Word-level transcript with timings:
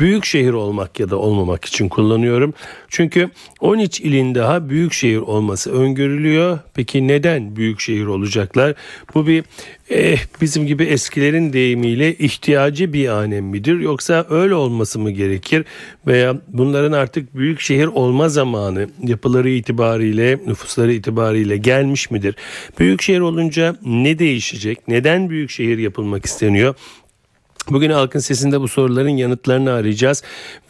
büyük 0.00 0.24
şehir 0.24 0.52
olmak 0.52 1.00
ya 1.00 1.10
da 1.10 1.16
olmamak 1.16 1.64
için 1.64 1.88
kullanıyorum. 1.88 2.54
Çünkü 2.88 3.30
13 3.60 4.00
ilin 4.00 4.34
daha 4.34 4.68
büyük 4.68 4.92
şehir 4.92 5.18
olması 5.18 5.72
öngörülüyor. 5.72 6.58
Peki 6.74 7.08
neden 7.08 7.56
büyük 7.56 7.80
şehir 7.80 8.06
olacaklar? 8.06 8.74
Bu 9.14 9.26
bir 9.26 9.44
eh, 9.90 10.18
bizim 10.40 10.66
gibi 10.66 10.84
eskilerin 10.84 11.52
deyimiyle 11.52 12.14
ihtiyacı 12.14 12.92
bir 12.92 13.08
anem 13.08 13.44
midir 13.44 13.80
yoksa 13.80 14.26
öyle 14.30 14.54
olması 14.54 14.98
mı 14.98 15.10
gerekir 15.10 15.64
veya 16.06 16.36
bunların 16.48 16.92
artık 16.92 17.36
büyük 17.36 17.60
şehir 17.60 17.86
olma 17.86 18.28
zamanı 18.28 18.88
yapıları 19.02 19.50
itibariyle 19.50 20.38
nüfusları 20.46 20.92
itibariyle 20.92 21.56
gelmiş 21.56 22.10
midir? 22.10 22.36
Büyük 22.78 23.02
şehir 23.02 23.20
olunca 23.20 23.76
ne 23.84 24.18
değişecek? 24.18 24.88
Neden 24.88 25.30
büyük 25.30 25.50
şehir 25.50 25.78
yapılmak 25.78 26.24
isteniyor? 26.26 26.74
Bugün 27.70 27.90
Halkın 27.90 28.18
Sesi'nde 28.18 28.60
bu 28.60 28.68
soruların 28.68 29.08
yanıtlarını 29.08 29.72
arayacağız 29.72 30.22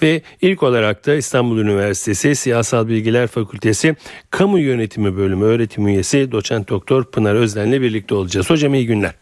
ve 0.03 0.23
ilk 0.41 0.63
olarak 0.63 1.07
da 1.07 1.15
İstanbul 1.15 1.59
Üniversitesi 1.59 2.35
Siyasal 2.35 2.89
Bilgiler 2.89 3.27
Fakültesi 3.27 3.97
Kamu 4.31 4.59
Yönetimi 4.59 5.17
Bölümü 5.17 5.45
öğretim 5.45 5.89
üyesi 5.89 6.33
doçent 6.33 6.69
doktor 6.69 7.05
Pınar 7.05 7.35
Özden'le 7.35 7.73
birlikte 7.83 8.15
olacağız. 8.15 8.51
Hocam 8.51 8.75
iyi 8.75 8.87
günler. 8.87 9.15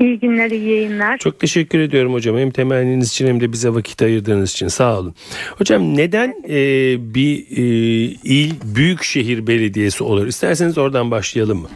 İyi 0.00 0.18
günler, 0.18 0.50
iyi 0.50 0.70
yayınlar. 0.70 1.18
Çok 1.18 1.38
teşekkür 1.38 1.78
ediyorum 1.78 2.12
hocam. 2.12 2.38
Hem 2.38 2.50
temenniniz 2.50 3.08
için 3.08 3.26
hem 3.26 3.40
de 3.40 3.52
bize 3.52 3.74
vakit 3.74 4.02
ayırdığınız 4.02 4.52
için 4.52 4.68
sağ 4.68 4.98
olun. 4.98 5.14
Hocam 5.58 5.96
neden 5.96 6.34
e, 6.48 6.54
bir 7.14 7.38
e, 7.56 7.62
il 8.24 8.52
büyük 8.64 9.02
şehir 9.02 9.46
belediyesi 9.46 10.04
olur? 10.04 10.26
İsterseniz 10.26 10.78
oradan 10.78 11.10
başlayalım 11.10 11.58
mı? 11.58 11.68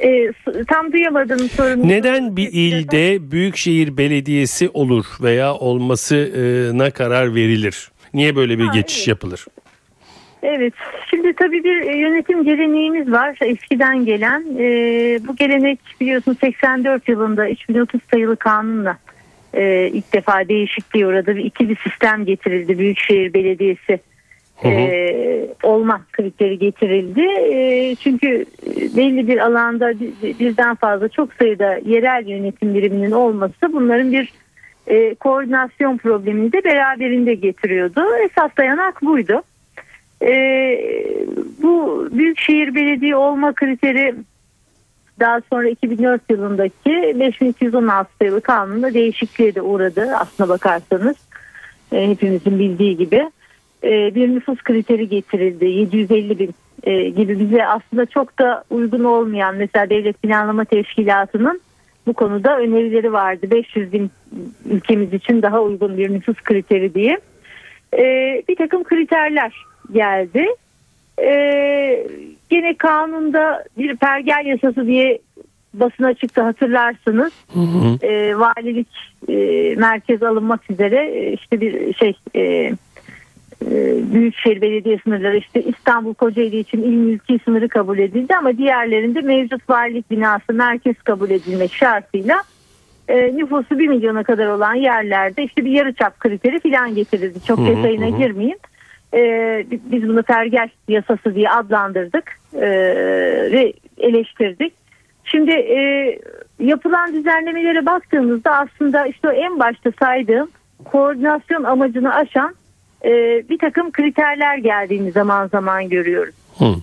E, 0.00 0.32
tam 0.68 0.92
duyamadım 0.92 1.38
sorunuzu. 1.38 1.88
Neden 1.88 2.36
bir 2.36 2.48
ilde 2.52 3.30
büyükşehir 3.30 3.96
belediyesi 3.96 4.68
olur 4.68 5.06
veya 5.22 5.54
olmasına 5.54 6.90
karar 6.90 7.34
verilir? 7.34 7.90
Niye 8.14 8.36
böyle 8.36 8.58
bir 8.58 8.64
Ha, 8.64 8.74
geçiş 8.74 8.98
evet. 8.98 9.08
yapılır? 9.08 9.46
Evet, 10.42 10.74
şimdi 11.10 11.32
tabii 11.32 11.64
bir 11.64 11.80
e, 11.80 11.96
yönetim 11.96 12.44
geleneğimiz 12.44 13.12
var 13.12 13.36
eskiden 13.40 14.04
gelen. 14.04 14.44
E, 14.58 14.64
bu 15.28 15.36
gelenek 15.36 15.80
biliyorsun 16.00 16.36
84 16.40 17.08
yılında 17.08 17.48
3030 17.50 18.00
sayılı 18.10 18.36
kanunla 18.36 18.98
e, 19.54 19.90
ilk 19.92 20.12
defa 20.12 20.48
değişikliğe 20.48 21.06
uğradı. 21.06 21.36
Bir 21.36 21.44
ikili 21.44 21.76
sistem 21.76 22.24
getirildi 22.24 22.78
Büyükşehir 22.78 23.34
Belediyesi. 23.34 24.00
Hı 24.56 24.68
hı. 24.68 24.72
e, 24.72 25.48
olma 25.62 26.00
kriteri 26.12 26.58
getirildi. 26.58 27.22
E, 27.52 27.94
çünkü 27.94 28.44
belli 28.96 29.28
bir 29.28 29.38
alanda 29.38 29.92
bir- 30.00 30.38
birden 30.38 30.74
fazla 30.74 31.08
çok 31.08 31.32
sayıda 31.34 31.74
yerel 31.86 32.26
yönetim 32.26 32.74
biriminin 32.74 33.10
olması 33.10 33.72
bunların 33.72 34.12
bir 34.12 34.32
e, 34.86 35.14
koordinasyon 35.14 35.96
problemini 35.96 36.52
de 36.52 36.64
beraberinde 36.64 37.34
getiriyordu. 37.34 38.04
Esas 38.24 38.50
dayanak 38.58 39.02
buydu. 39.02 39.42
E, 40.22 40.32
bu 41.62 42.08
Büyükşehir 42.12 42.74
Belediye 42.74 43.16
olma 43.16 43.52
kriteri 43.52 44.14
daha 45.20 45.40
sonra 45.52 45.68
2004 45.68 46.20
yılındaki 46.30 47.14
5216 47.20 48.10
sayılı 48.18 48.40
kanunda 48.40 48.94
değişikliğe 48.94 49.54
de 49.54 49.62
uğradı 49.62 50.16
aslına 50.16 50.48
bakarsanız. 50.48 51.16
E, 51.92 52.10
hepimizin 52.10 52.58
bildiği 52.58 52.96
gibi 52.96 53.30
e, 53.84 54.14
bir 54.14 54.34
nüfus 54.34 54.62
kriteri 54.62 55.08
getirildi. 55.08 55.64
750 55.64 56.38
bin 56.38 56.54
e, 56.82 57.08
gibi 57.08 57.40
bize 57.40 57.66
aslında 57.66 58.06
çok 58.06 58.38
da 58.38 58.64
uygun 58.70 59.04
olmayan 59.04 59.56
mesela 59.56 59.90
devlet 59.90 60.22
planlama 60.22 60.64
teşkilatının 60.64 61.60
bu 62.06 62.12
konuda 62.12 62.58
önerileri 62.58 63.12
vardı. 63.12 63.50
500 63.50 63.92
bin 63.92 64.10
ülkemiz 64.70 65.12
için 65.12 65.42
daha 65.42 65.62
uygun 65.62 65.98
bir 65.98 66.12
nüfus 66.12 66.36
kriteri 66.36 66.94
diye. 66.94 67.18
E, 67.98 68.02
bir 68.48 68.56
takım 68.56 68.84
kriterler 68.84 69.64
geldi. 69.92 70.46
E, 71.22 71.30
gene 72.50 72.74
kanunda 72.74 73.64
bir 73.78 73.96
pergel 73.96 74.46
yasası 74.46 74.86
diye 74.86 75.18
basına 75.74 76.14
çıktı 76.14 76.42
hatırlarsınız. 76.42 77.32
Hı 77.52 77.60
hı. 77.60 78.06
e, 78.06 78.38
valilik 78.38 78.88
e, 79.28 79.34
merkez 79.76 80.22
alınmak 80.22 80.70
üzere 80.70 81.32
işte 81.32 81.60
bir 81.60 81.94
şey 81.94 82.14
e, 82.36 82.72
Büyükşehir 84.12 84.60
Belediye 84.60 84.98
sınırları 85.04 85.36
işte 85.36 85.62
İstanbul 85.62 86.14
Kocaeli 86.14 86.58
için 86.58 86.82
il 86.82 86.96
mülki 86.96 87.38
sınırı 87.44 87.68
kabul 87.68 87.98
edildi 87.98 88.36
ama 88.36 88.58
diğerlerinde 88.58 89.20
mevcut 89.20 89.70
valilik 89.70 90.10
binası 90.10 90.52
merkez 90.52 90.96
kabul 91.02 91.30
edilmek 91.30 91.74
şartıyla 91.74 92.42
e, 93.08 93.36
nüfusu 93.36 93.78
1 93.78 93.88
milyona 93.88 94.22
kadar 94.22 94.46
olan 94.46 94.74
yerlerde 94.74 95.42
işte 95.42 95.64
bir 95.64 95.70
yarıçap 95.70 96.20
kriteri 96.20 96.60
filan 96.60 96.94
getirildi. 96.94 97.44
Çok 97.44 97.58
Hı 97.58 97.66
detayına 97.66 98.06
hı 98.06 98.18
girmeyeyim. 98.18 98.58
E, 99.14 99.20
biz 99.70 100.08
bunu 100.08 100.22
pergel 100.22 100.68
yasası 100.88 101.34
diye 101.34 101.50
adlandırdık 101.50 102.38
e, 102.54 102.68
ve 103.52 103.72
eleştirdik. 103.98 104.72
Şimdi 105.24 105.50
e, 105.50 105.78
yapılan 106.60 107.12
düzenlemelere 107.12 107.86
baktığımızda 107.86 108.50
aslında 108.50 109.06
işte 109.06 109.28
en 109.28 109.58
başta 109.58 109.92
saydığım 109.98 110.50
koordinasyon 110.84 111.64
amacını 111.64 112.14
aşan 112.14 112.54
e, 113.04 113.10
bir 113.48 113.58
takım 113.58 113.92
kriterler 113.92 114.58
geldiğini 114.58 115.12
zaman 115.12 115.46
zaman 115.46 115.88
görüyoruz. 115.88 116.34
Hı. 116.58 116.74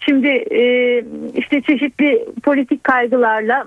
Şimdi 0.00 0.28
e, 0.28 1.02
işte 1.34 1.60
çeşitli 1.60 2.24
politik 2.42 2.84
kaygılarla 2.84 3.66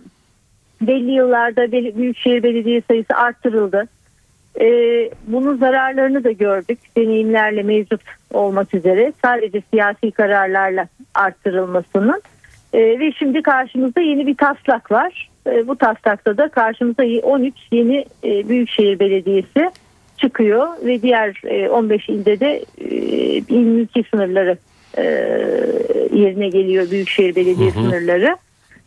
belli 0.82 1.12
yıllarda 1.12 1.72
Büyükşehir 1.72 2.44
Belediye 2.44 2.82
sayısı 2.82 3.16
arttırıldı. 3.16 3.88
E, 4.62 4.66
bunun 5.28 5.58
zararlarını 5.58 6.24
da 6.24 6.32
gördük 6.32 6.80
deneyimlerle 6.98 7.64
mevcut 7.64 8.02
olmak 8.34 8.74
üzere 8.74 9.14
sadece 9.22 9.62
siyasi 9.72 10.12
kararlarla 10.12 10.88
arttırılmasının. 11.14 12.22
E, 12.74 13.00
ve 13.00 13.12
şimdi 13.12 13.42
karşımızda 13.42 14.02
yeni 14.02 14.28
bir 14.28 14.38
taslak 14.38 14.92
var. 14.92 15.30
E, 15.48 15.68
bu 15.68 15.76
taslakta 15.76 16.38
da 16.38 16.50
karşımıza 16.50 17.04
13 17.24 17.56
yeni 17.72 18.06
e, 18.24 18.50
Büyükşehir 18.50 19.00
Belediyesi 19.00 19.72
çıkıyor 20.22 20.68
ve 20.86 21.02
diğer 21.02 21.42
e, 21.44 21.70
15 21.70 22.10
ilde 22.10 22.40
de 22.40 22.66
e, 22.78 22.88
il 23.38 23.66
mülki 23.66 24.04
sınırları 24.12 24.58
e, 24.98 25.04
yerine 26.14 26.50
geliyor 26.50 26.92
Büyükşehir 26.92 27.36
Belediye 27.36 27.72
Hı 27.72 27.80
hı. 27.80 27.84
sınırları. 27.84 28.38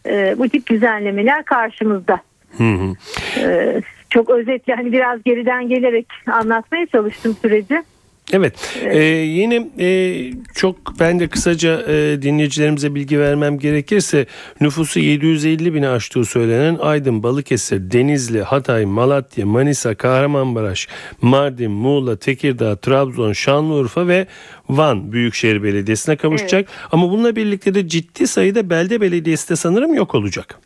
E, 0.07 0.39
bu 0.39 0.49
tip 0.49 0.71
düzenlemeler 0.71 1.45
karşımızda. 1.45 2.21
Hı 2.59 2.65
hı. 2.65 2.95
E, 3.41 3.81
çok 4.11 4.31
özetle 4.31 4.75
hani 4.75 4.93
biraz 4.93 5.23
geriden 5.23 5.69
gelerek 5.69 6.07
anlatmaya 6.33 6.87
çalıştım 6.87 7.37
süreci. 7.43 7.83
Evet. 8.33 8.55
Ee, 8.83 9.05
yine 9.05 9.71
e, 9.79 10.31
çok 10.55 11.01
ben 11.01 11.21
de 11.21 11.29
kısaca 11.29 11.83
e, 11.89 12.23
dinleyicilerimize 12.23 12.95
bilgi 12.95 13.21
vermem 13.21 13.59
gerekirse 13.59 14.27
nüfusu 14.61 15.01
750 15.01 15.75
bini 15.75 15.89
aştığı 15.89 16.25
söylenen 16.25 16.79
Aydın, 16.81 17.23
Balıkesir, 17.23 17.91
Denizli, 17.91 18.43
Hatay, 18.43 18.85
Malatya, 18.85 19.47
Manisa, 19.47 19.95
Kahramanmaraş, 19.95 20.89
Mardin, 21.23 21.71
Muğla, 21.71 22.17
Tekirdağ, 22.17 22.77
Trabzon, 22.77 23.33
Şanlıurfa 23.33 24.09
ve 24.09 24.27
Van 24.69 25.13
Büyükşehir 25.13 25.63
Belediyesi'ne 25.63 26.17
kavuşacak. 26.17 26.69
Ama 26.93 27.11
bununla 27.11 27.37
birlikte 27.37 27.75
de 27.75 27.89
ciddi 27.89 28.27
sayıda 28.27 28.71
belde 28.71 29.01
belediyesi 29.01 29.51
de 29.51 29.57
sanırım 29.57 29.95
yok 29.95 30.15
olacak. 30.15 30.59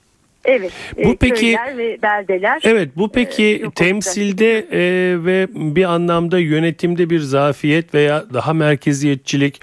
Evet. 0.46 0.72
Bu 1.04 1.08
e, 1.10 1.16
peki- 1.20 1.56
ve 1.76 1.98
beldeler. 2.02 2.60
Evet 2.64 2.88
bu 2.96 3.12
peki 3.12 3.44
Ee, 3.44 3.58
yok 3.62 3.75
temsilde 3.76 4.58
e, 4.58 4.81
ve 5.25 5.46
bir 5.54 5.84
anlamda 5.84 6.38
yönetimde 6.38 7.10
bir 7.10 7.20
zafiyet 7.20 7.94
veya 7.94 8.25
daha 8.34 8.52
merkeziyetçilik 8.52 9.60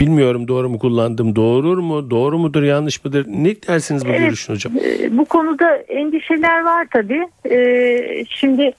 bilmiyorum 0.00 0.48
doğru 0.48 0.68
mu 0.70 0.78
kullandım. 0.78 1.36
Doğurur 1.36 1.78
mu? 1.78 2.10
Doğru 2.10 2.38
mudur? 2.38 2.62
Yanlış 2.62 3.04
mıdır? 3.04 3.26
Ne 3.28 3.54
dersiniz 3.68 4.04
bu 4.04 4.08
Evet. 4.08 4.20
görüşün 4.20 4.52
hocam? 4.54 4.72
E, 4.84 5.18
Bu 5.18 5.24
konuda 5.24 5.76
endişeler 5.76 6.62
var 6.62 6.86
tabii. 6.92 7.28
E, 7.50 8.24
şimdi 8.28 8.72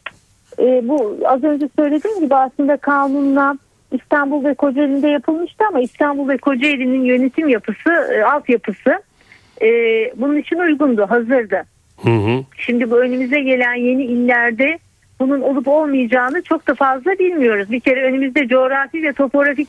e, 0.60 0.88
bu 0.88 1.18
az 1.26 1.44
önce 1.44 1.70
söylediğim 1.80 2.20
gibi 2.20 2.36
aslında 2.36 2.78
kanunla 2.78 3.58
İstanbul 3.92 4.44
ve 4.46 4.54
Kocaeli'nde 4.54 5.08
yapılmıştı 5.08 5.64
ama 5.70 5.80
İstanbul 5.82 6.28
ve 6.30 6.38
Kocaeli'nin 6.38 7.04
yönetim 7.06 7.50
yapısı, 7.50 7.90
e, 8.18 8.24
altyapısı 8.24 9.00
e, 9.62 9.68
bunun 10.16 10.38
için 10.38 10.56
uygundu, 10.56 11.06
hazırdı. 11.10 11.64
Hı 12.04 12.10
hı. 12.10 12.44
Şimdi 12.58 12.92
bu 12.92 13.00
önümüze 13.00 13.42
gelen 13.42 13.74
yeni 13.74 14.04
illerde 14.04 14.80
bunun 15.20 15.42
olup 15.42 15.68
olmayacağını 15.68 16.42
çok 16.42 16.68
da 16.68 16.76
fazla 16.76 17.12
bilmiyoruz. 17.12 17.72
Bir 17.72 17.80
kere 17.80 18.04
önümüzde 18.04 18.48
coğrafi 18.48 19.04
ve 19.04 19.14
topografik 19.14 19.68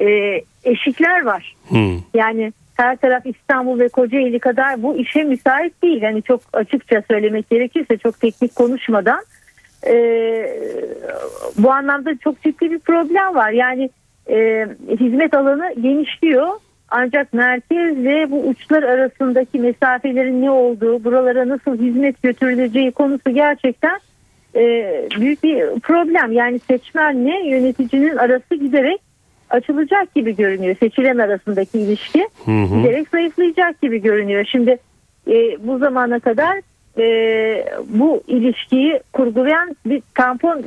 e, 0.00 0.40
eşikler 0.64 1.24
var. 1.24 1.56
Hı. 1.68 1.76
Yani 2.14 2.52
her 2.74 2.96
taraf 2.96 3.26
İstanbul 3.26 3.80
ve 3.80 3.88
Kocaeli 3.88 4.38
kadar 4.38 4.82
bu 4.82 4.96
işe 4.96 5.24
müsait 5.24 5.82
değil. 5.82 6.02
Hani 6.02 6.22
çok 6.22 6.40
açıkça 6.52 7.02
söylemek 7.10 7.50
gerekirse 7.50 7.96
çok 7.96 8.20
teknik 8.20 8.54
konuşmadan 8.54 9.20
e, 9.86 9.94
bu 11.58 11.72
anlamda 11.72 12.18
çok 12.18 12.42
ciddi 12.42 12.70
bir 12.70 12.78
problem 12.78 13.34
var. 13.34 13.50
Yani 13.50 13.90
e, 14.30 14.66
hizmet 14.90 15.34
alanı 15.34 15.74
genişliyor. 15.80 16.48
Ancak 16.96 17.32
merkezle 17.32 18.30
bu 18.30 18.48
uçlar 18.48 18.82
arasındaki 18.82 19.58
mesafelerin 19.58 20.42
ne 20.42 20.50
olduğu, 20.50 21.04
buralara 21.04 21.48
nasıl 21.48 21.78
hizmet 21.78 22.22
götürüleceği 22.22 22.92
konusu 22.92 23.30
gerçekten 23.30 23.98
e, 24.56 24.60
büyük 25.20 25.42
bir 25.42 25.80
problem. 25.80 26.32
Yani 26.32 26.58
seçmenle 26.58 27.48
yöneticinin 27.48 28.16
arası 28.16 28.54
giderek 28.54 29.00
açılacak 29.50 30.14
gibi 30.14 30.36
görünüyor. 30.36 30.76
Seçilen 30.80 31.18
arasındaki 31.18 31.78
ilişki 31.78 32.28
Hı 32.44 32.50
hı. 32.50 32.76
giderek 32.78 33.08
zayıflayacak 33.08 33.80
gibi 33.80 34.02
görünüyor. 34.02 34.44
Şimdi 34.44 34.78
e, 35.28 35.66
bu 35.66 35.78
zamana 35.78 36.20
kadar 36.20 36.60
e, 36.98 37.04
bu 37.88 38.22
ilişkiyi 38.26 39.00
kurgulayan 39.12 39.76
bir 39.86 40.02
tampon 40.14 40.64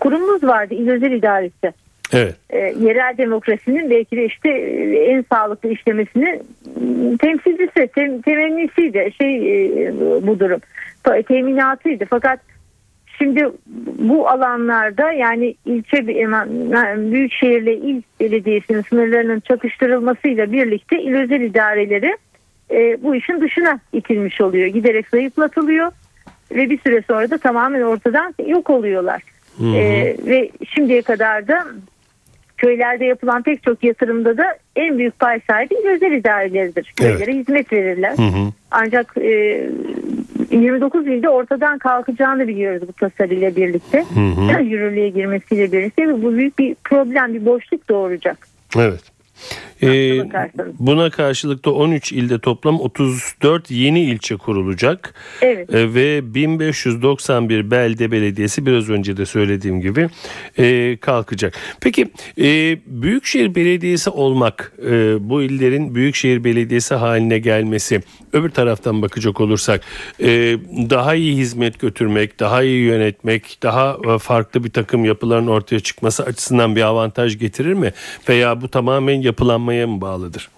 kurumumuz 0.00 0.44
vardı 0.44 0.74
İl 0.74 0.88
Özel 0.88 1.12
İdaresi. 1.12 1.85
Evet. 2.16 2.36
E, 2.50 2.58
yerel 2.58 3.18
demokrasinin 3.18 3.90
belki 3.90 4.16
de 4.16 4.24
işte 4.24 4.48
e, 4.48 5.04
en 5.04 5.24
sağlıklı 5.32 5.72
işlemesinin 5.72 6.42
m, 6.76 7.16
temsilcisi, 7.16 7.88
tem, 7.94 8.22
temennisiydi 8.22 9.12
şey 9.18 9.36
e, 9.86 9.92
bu 10.26 10.40
durum. 10.40 10.60
Teminatıydı. 11.28 12.04
Fakat 12.10 12.40
şimdi 13.18 13.48
bu 13.98 14.28
alanlarda 14.28 15.12
yani 15.12 15.54
ilçe 15.66 16.06
büyükşehirle 17.12 17.76
il 17.76 18.02
belediyesinin 18.20 18.82
sınırlarının 18.82 19.40
çakıştırılmasıyla 19.40 20.52
birlikte 20.52 21.02
il 21.02 21.14
özel 21.14 21.40
idareleri 21.40 22.16
e, 22.70 23.02
bu 23.02 23.14
işin 23.14 23.40
dışına 23.40 23.80
itilmiş 23.92 24.40
oluyor. 24.40 24.66
Giderek 24.66 25.08
zayıflatılıyor 25.08 25.92
ve 26.50 26.70
bir 26.70 26.78
süre 26.78 27.02
sonra 27.08 27.30
da 27.30 27.38
tamamen 27.38 27.82
ortadan 27.82 28.34
yok 28.46 28.70
oluyorlar. 28.70 29.22
Hı 29.58 29.64
hı. 29.64 29.76
E, 29.76 30.16
ve 30.26 30.50
şimdiye 30.74 31.02
kadar 31.02 31.48
da 31.48 31.66
köylerde 32.56 33.04
yapılan 33.04 33.42
pek 33.42 33.62
çok 33.62 33.84
yatırımda 33.84 34.36
da 34.36 34.58
en 34.76 34.98
büyük 34.98 35.18
pay 35.18 35.40
sahibi 35.50 35.74
özel 35.94 36.12
idareleridir. 36.12 36.92
Köylere 36.96 37.32
hizmet 37.32 37.72
verirler. 37.72 38.16
Hı 38.16 38.22
hı. 38.22 38.52
Ancak 38.70 39.16
e, 39.16 39.70
29 40.50 41.06
ilde 41.06 41.28
ortadan 41.28 41.78
kalkacağını 41.78 42.48
biliyoruz 42.48 42.88
bu 42.88 42.92
tasarıyla 42.92 43.56
birlikte. 43.56 44.04
Hı 44.14 44.20
hı. 44.20 44.62
Yürürlüğe 44.70 45.08
girmesiyle 45.08 45.72
birlikte 45.72 46.08
ve 46.08 46.22
bu 46.22 46.32
büyük 46.32 46.58
bir 46.58 46.74
problem, 46.84 47.34
bir 47.34 47.44
boşluk 47.44 47.88
doğuracak. 47.88 48.38
Evet. 48.76 49.15
Ee, 49.82 50.18
buna 50.78 51.10
karşılık 51.10 51.64
da 51.64 51.70
13 51.70 52.12
ilde 52.12 52.38
toplam 52.38 52.80
34 52.80 53.70
yeni 53.70 54.00
ilçe 54.00 54.36
kurulacak. 54.36 55.14
Evet. 55.42 55.74
Ee, 55.74 55.94
ve 55.94 56.34
1591 56.34 57.70
belde 57.70 58.10
belediyesi 58.10 58.66
biraz 58.66 58.90
önce 58.90 59.16
de 59.16 59.26
söylediğim 59.26 59.80
gibi 59.80 60.08
e, 60.58 60.96
kalkacak. 60.96 61.54
Peki 61.80 62.10
e, 62.38 62.78
Büyükşehir 62.86 63.54
Belediyesi 63.54 64.10
olmak 64.10 64.72
e, 64.86 64.90
bu 65.30 65.42
illerin 65.42 65.94
Büyükşehir 65.94 66.44
Belediyesi 66.44 66.94
haline 66.94 67.38
gelmesi 67.38 68.00
öbür 68.32 68.50
taraftan 68.50 69.02
bakacak 69.02 69.40
olursak 69.40 69.80
e, 70.20 70.28
daha 70.90 71.14
iyi 71.14 71.36
hizmet 71.36 71.80
götürmek, 71.80 72.40
daha 72.40 72.62
iyi 72.62 72.84
yönetmek, 72.84 73.58
daha 73.62 73.96
e, 74.14 74.18
farklı 74.18 74.64
bir 74.64 74.70
takım 74.70 75.04
yapıların 75.04 75.46
ortaya 75.46 75.80
çıkması 75.80 76.24
açısından 76.24 76.76
bir 76.76 76.82
avantaj 76.82 77.38
getirir 77.38 77.72
mi? 77.72 77.92
Veya 78.28 78.60
bu 78.60 78.68
tamamen 78.68 79.25
yapılanmaya 79.26 79.86
mı 79.86 80.00
bağlıdır? 80.00 80.50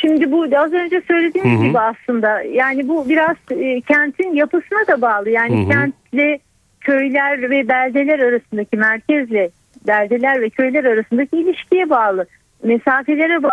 Şimdi 0.00 0.32
bu 0.32 0.46
az 0.56 0.72
önce 0.72 1.02
söylediğim 1.08 1.62
gibi 1.62 1.78
aslında 1.78 2.42
yani 2.42 2.88
bu 2.88 3.08
biraz 3.08 3.36
e, 3.50 3.80
kentin 3.80 4.34
yapısına 4.34 4.86
da 4.88 5.02
bağlı. 5.02 5.30
Yani 5.30 5.60
Hı 5.60 5.64
hı. 5.64 5.68
kentle 5.68 6.38
köyler 6.80 7.50
ve 7.50 7.68
beldeler 7.68 8.18
arasındaki 8.18 8.76
merkezle 8.76 9.50
beldeler 9.86 10.40
ve 10.40 10.50
köyler 10.50 10.84
arasındaki 10.84 11.36
ilişkiye 11.36 11.90
bağlı. 11.90 12.26
Mesafelere 12.62 13.42
bağlı 13.42 13.50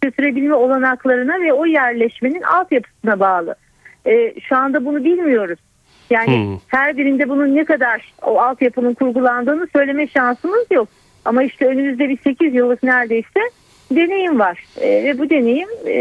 götürebilme 0.00 0.54
olanaklarına 0.54 1.40
ve 1.40 1.52
o 1.52 1.66
yerleşmenin 1.66 2.42
altyapısına 2.42 3.20
bağlı. 3.20 3.54
E, 4.06 4.40
şu 4.40 4.56
anda 4.56 4.84
bunu 4.84 5.04
bilmiyoruz. 5.04 5.58
Yani 6.10 6.54
Hı. 6.54 6.58
her 6.68 6.96
birinde 6.96 7.28
bunun 7.28 7.56
ne 7.56 7.64
kadar 7.64 8.12
o 8.22 8.40
altyapının 8.40 8.94
kurgulandığını 8.94 9.66
söyleme 9.72 10.06
şansımız 10.06 10.66
yok. 10.70 10.88
Ama 11.24 11.42
işte 11.42 11.66
önümüzde 11.66 12.08
bir 12.08 12.18
8 12.24 12.54
yıllık 12.54 12.82
neredeyse 12.82 13.40
deneyim 13.90 14.38
var. 14.38 14.64
E, 14.80 15.04
ve 15.04 15.18
bu 15.18 15.30
deneyim 15.30 15.68
e, 15.86 15.96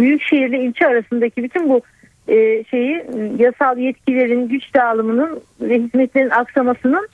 büyük 0.00 0.22
şehirle 0.22 0.64
ilçe 0.64 0.86
arasındaki 0.86 1.42
bütün 1.42 1.68
bu 1.68 1.80
e, 2.28 2.64
şeyi 2.70 3.02
yasal 3.38 3.78
yetkilerin 3.78 4.48
güç 4.48 4.74
dağılımının 4.74 5.40
ve 5.60 5.78
hizmetlerin 5.78 6.30
aksamasının 6.30 7.08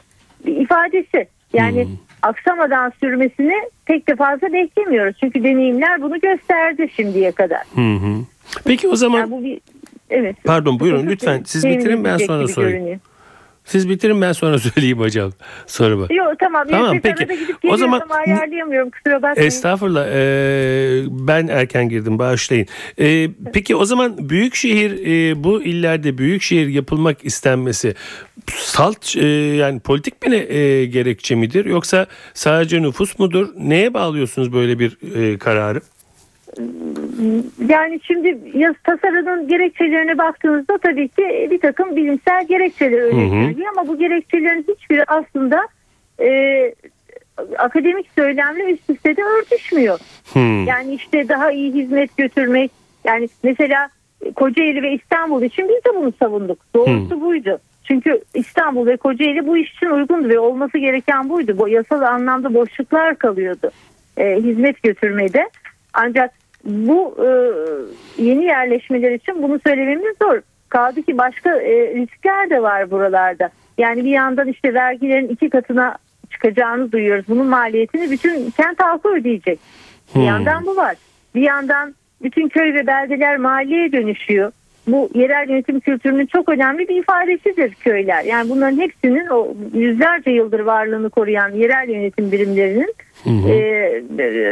bir 0.46 0.56
ifadesi. 0.56 1.28
Yani 1.52 1.84
Hmm. 1.84 1.90
aksamadan 2.22 2.92
sürmesini 3.00 3.54
pek 3.86 4.08
de 4.08 4.16
fazla 4.16 4.52
beklemiyoruz. 4.52 5.16
Çünkü 5.20 5.44
deneyimler 5.44 6.02
bunu 6.02 6.20
gösterdi 6.20 6.88
şimdiye 6.96 7.32
kadar. 7.32 7.62
Hı 7.74 7.80
hı. 7.80 8.14
Peki 8.64 8.88
o 8.88 8.96
zaman 8.96 9.18
Yani 9.18 9.30
bu 9.30 9.44
bir 9.44 9.60
evet. 10.10 10.36
Pardon, 10.44 10.80
buyurun, 10.80 11.06
lütfen. 11.06 11.42
Siz 11.46 11.64
bitirin, 11.64 12.04
ben 12.04 12.16
sonra 12.16 12.48
sorayım. 12.48 12.76
görünüyor. 12.76 12.98
Siz 13.68 13.88
bitirin 13.88 14.20
ben 14.20 14.32
sonra 14.32 14.58
söyleyeyim 14.58 14.98
hocam 14.98 15.32
sorumu. 15.66 16.06
Yok 16.14 16.32
tamam. 16.40 16.66
Tamam, 16.70 17.00
peki. 17.02 17.26
Gidip 17.26 17.56
O 17.68 17.76
zaman- 17.76 18.00
ama 18.00 18.14
ayarlayamıyorum 18.14 18.90
kusura 18.90 19.22
bakmayın. 19.22 19.46
Estağfurullah 19.48 20.06
eee, 20.06 21.04
ben 21.10 21.48
erken 21.48 21.88
girdim 21.88 22.18
bağışlayın. 22.18 22.66
Eee, 22.98 23.30
peki 23.52 23.76
o 23.76 23.84
zaman 23.84 24.28
büyükşehir 24.28 24.90
eee, 24.90 25.44
bu 25.44 25.62
illerde 25.62 26.18
büyükşehir 26.18 26.68
yapılmak 26.68 27.24
istenmesi 27.24 27.94
salt 28.56 29.16
eee, 29.16 29.26
yani 29.56 29.80
politik 29.80 30.22
bir 30.22 30.32
eee, 30.32 30.86
gerekçe 30.86 31.34
midir 31.34 31.64
yoksa 31.64 32.06
sadece 32.34 32.82
nüfus 32.82 33.18
mudur? 33.18 33.48
Neye 33.58 33.94
bağlıyorsunuz 33.94 34.52
böyle 34.52 34.78
bir 34.78 34.96
eee, 35.14 35.38
kararı? 35.38 35.80
Yani 37.68 38.00
şimdi 38.02 38.38
tasarının 38.84 39.48
gerekçelerine 39.48 40.18
baktığınızda 40.18 40.78
tabii 40.78 41.08
ki 41.08 41.48
bir 41.50 41.60
takım 41.60 41.96
bilimsel 41.96 42.46
gerekçeler 42.46 43.02
hı. 43.02 43.10
sürülüyor 43.10 43.72
ama 43.76 43.88
bu 43.88 43.98
gerekçelerin 43.98 44.66
hiçbiri 44.68 45.04
aslında 45.04 45.68
e, 46.20 46.28
akademik 47.58 48.06
söylemle 48.14 48.64
üst 48.72 48.90
üste 48.90 49.16
de 49.16 49.22
örtüşmüyor. 49.22 49.98
Hmm. 50.32 50.64
Yani 50.64 50.94
işte 50.94 51.28
daha 51.28 51.52
iyi 51.52 51.74
hizmet 51.74 52.16
götürmek 52.16 52.70
yani 53.04 53.28
mesela 53.42 53.88
Kocaeli 54.36 54.82
ve 54.82 54.92
İstanbul 54.92 55.42
için 55.42 55.68
biz 55.68 55.84
de 55.84 55.96
bunu 55.96 56.12
savunduk. 56.18 56.58
Doğrusu 56.74 57.20
buydu. 57.20 57.58
Çünkü 57.84 58.20
İstanbul 58.34 58.86
ve 58.86 58.96
Kocaeli 58.96 59.46
bu 59.46 59.56
iş 59.56 59.74
için 59.74 59.86
uygundu 59.86 60.28
ve 60.28 60.38
olması 60.38 60.78
gereken 60.78 61.28
buydu. 61.28 61.58
Bu 61.58 61.68
yasal 61.68 62.00
anlamda 62.00 62.54
boşluklar 62.54 63.16
kalıyordu 63.16 63.70
e, 64.16 64.36
hizmet 64.36 64.82
götürmede. 64.82 65.50
Ancak 65.94 66.30
bu 66.64 67.16
e, 67.24 67.28
yeni 68.22 68.44
yerleşmeler 68.44 69.12
için 69.12 69.42
bunu 69.42 69.60
söylememiz 69.66 70.16
zor. 70.22 70.40
Kaldı 70.68 71.02
ki 71.02 71.18
başka 71.18 71.50
e, 71.50 71.94
riskler 71.94 72.50
de 72.50 72.62
var 72.62 72.90
buralarda. 72.90 73.50
Yani 73.78 74.04
bir 74.04 74.10
yandan 74.10 74.48
işte 74.48 74.74
vergilerin 74.74 75.28
iki 75.28 75.50
katına 75.50 75.96
çıkacağını 76.30 76.92
duyuyoruz. 76.92 77.24
Bunun 77.28 77.46
maliyetini 77.46 78.10
bütün 78.10 78.50
kent 78.50 78.82
halkı 78.82 79.08
ödeyecek. 79.08 79.58
Bir 80.14 80.20
Hmm. 80.20 80.26
yandan 80.26 80.66
bu 80.66 80.76
var. 80.76 80.96
Bir 81.34 81.42
yandan 81.42 81.94
bütün 82.22 82.48
köy 82.48 82.74
ve 82.74 82.86
beldeler 82.86 83.36
mahalleye 83.36 83.92
dönüşüyor. 83.92 84.52
Bu 84.88 85.10
yerel 85.14 85.48
yönetim 85.48 85.80
kültürünün 85.80 86.26
çok 86.26 86.48
önemli 86.48 86.88
bir 86.88 86.96
ifadesidir 86.96 87.74
köyler. 87.74 88.24
Yani 88.24 88.50
bunların 88.50 88.78
hepsinin 88.78 89.26
o 89.26 89.54
yüzlerce 89.74 90.30
yıldır 90.30 90.60
varlığını 90.60 91.10
koruyan 91.10 91.52
yerel 91.52 91.88
yönetim 91.88 92.32
birimlerinin 92.32 92.94
Hı 93.24 93.30
hı. 93.30 93.48
e, 93.48 94.02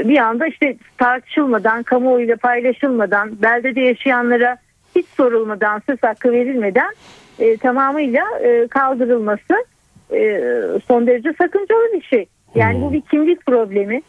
bir 0.09 0.19
anda 0.19 0.47
işte 0.47 0.77
tartışılmadan, 0.99 1.83
kamuoyuyla 1.83 2.37
paylaşılmadan, 2.37 3.43
beldede 3.43 3.81
yaşayanlara 3.81 4.57
hiç 4.97 5.07
sorulmadan, 5.07 5.83
söz 5.87 6.03
hakkı 6.03 6.33
verilmeden 6.33 6.91
e, 7.39 7.57
tamamıyla 7.57 8.25
e, 8.43 8.67
kaldırılması 8.67 9.65
e, 10.13 10.41
son 10.89 11.07
derece 11.07 11.33
sakıncalı 11.33 11.93
bir 11.93 12.03
şey. 12.03 12.27
Yani 12.55 12.83
bu 12.83 12.93
bir 12.93 13.01
kimlik 13.01 13.47
problemi. 13.47 14.03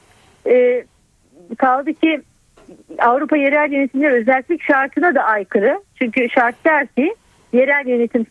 E, 0.47 0.85
kaldı 1.57 1.93
ki 1.93 2.21
Avrupa 2.99 3.37
Yerel 3.37 3.71
Yönetimler 3.71 4.11
Özellik 4.11 4.63
Şartı'na 4.63 5.15
da 5.15 5.23
aykırı. 5.23 5.81
Çünkü 5.95 6.29
şart 6.29 6.65
der 6.65 6.87
ki 6.87 7.15
yerel 7.53 7.87
yönetim 7.87 8.25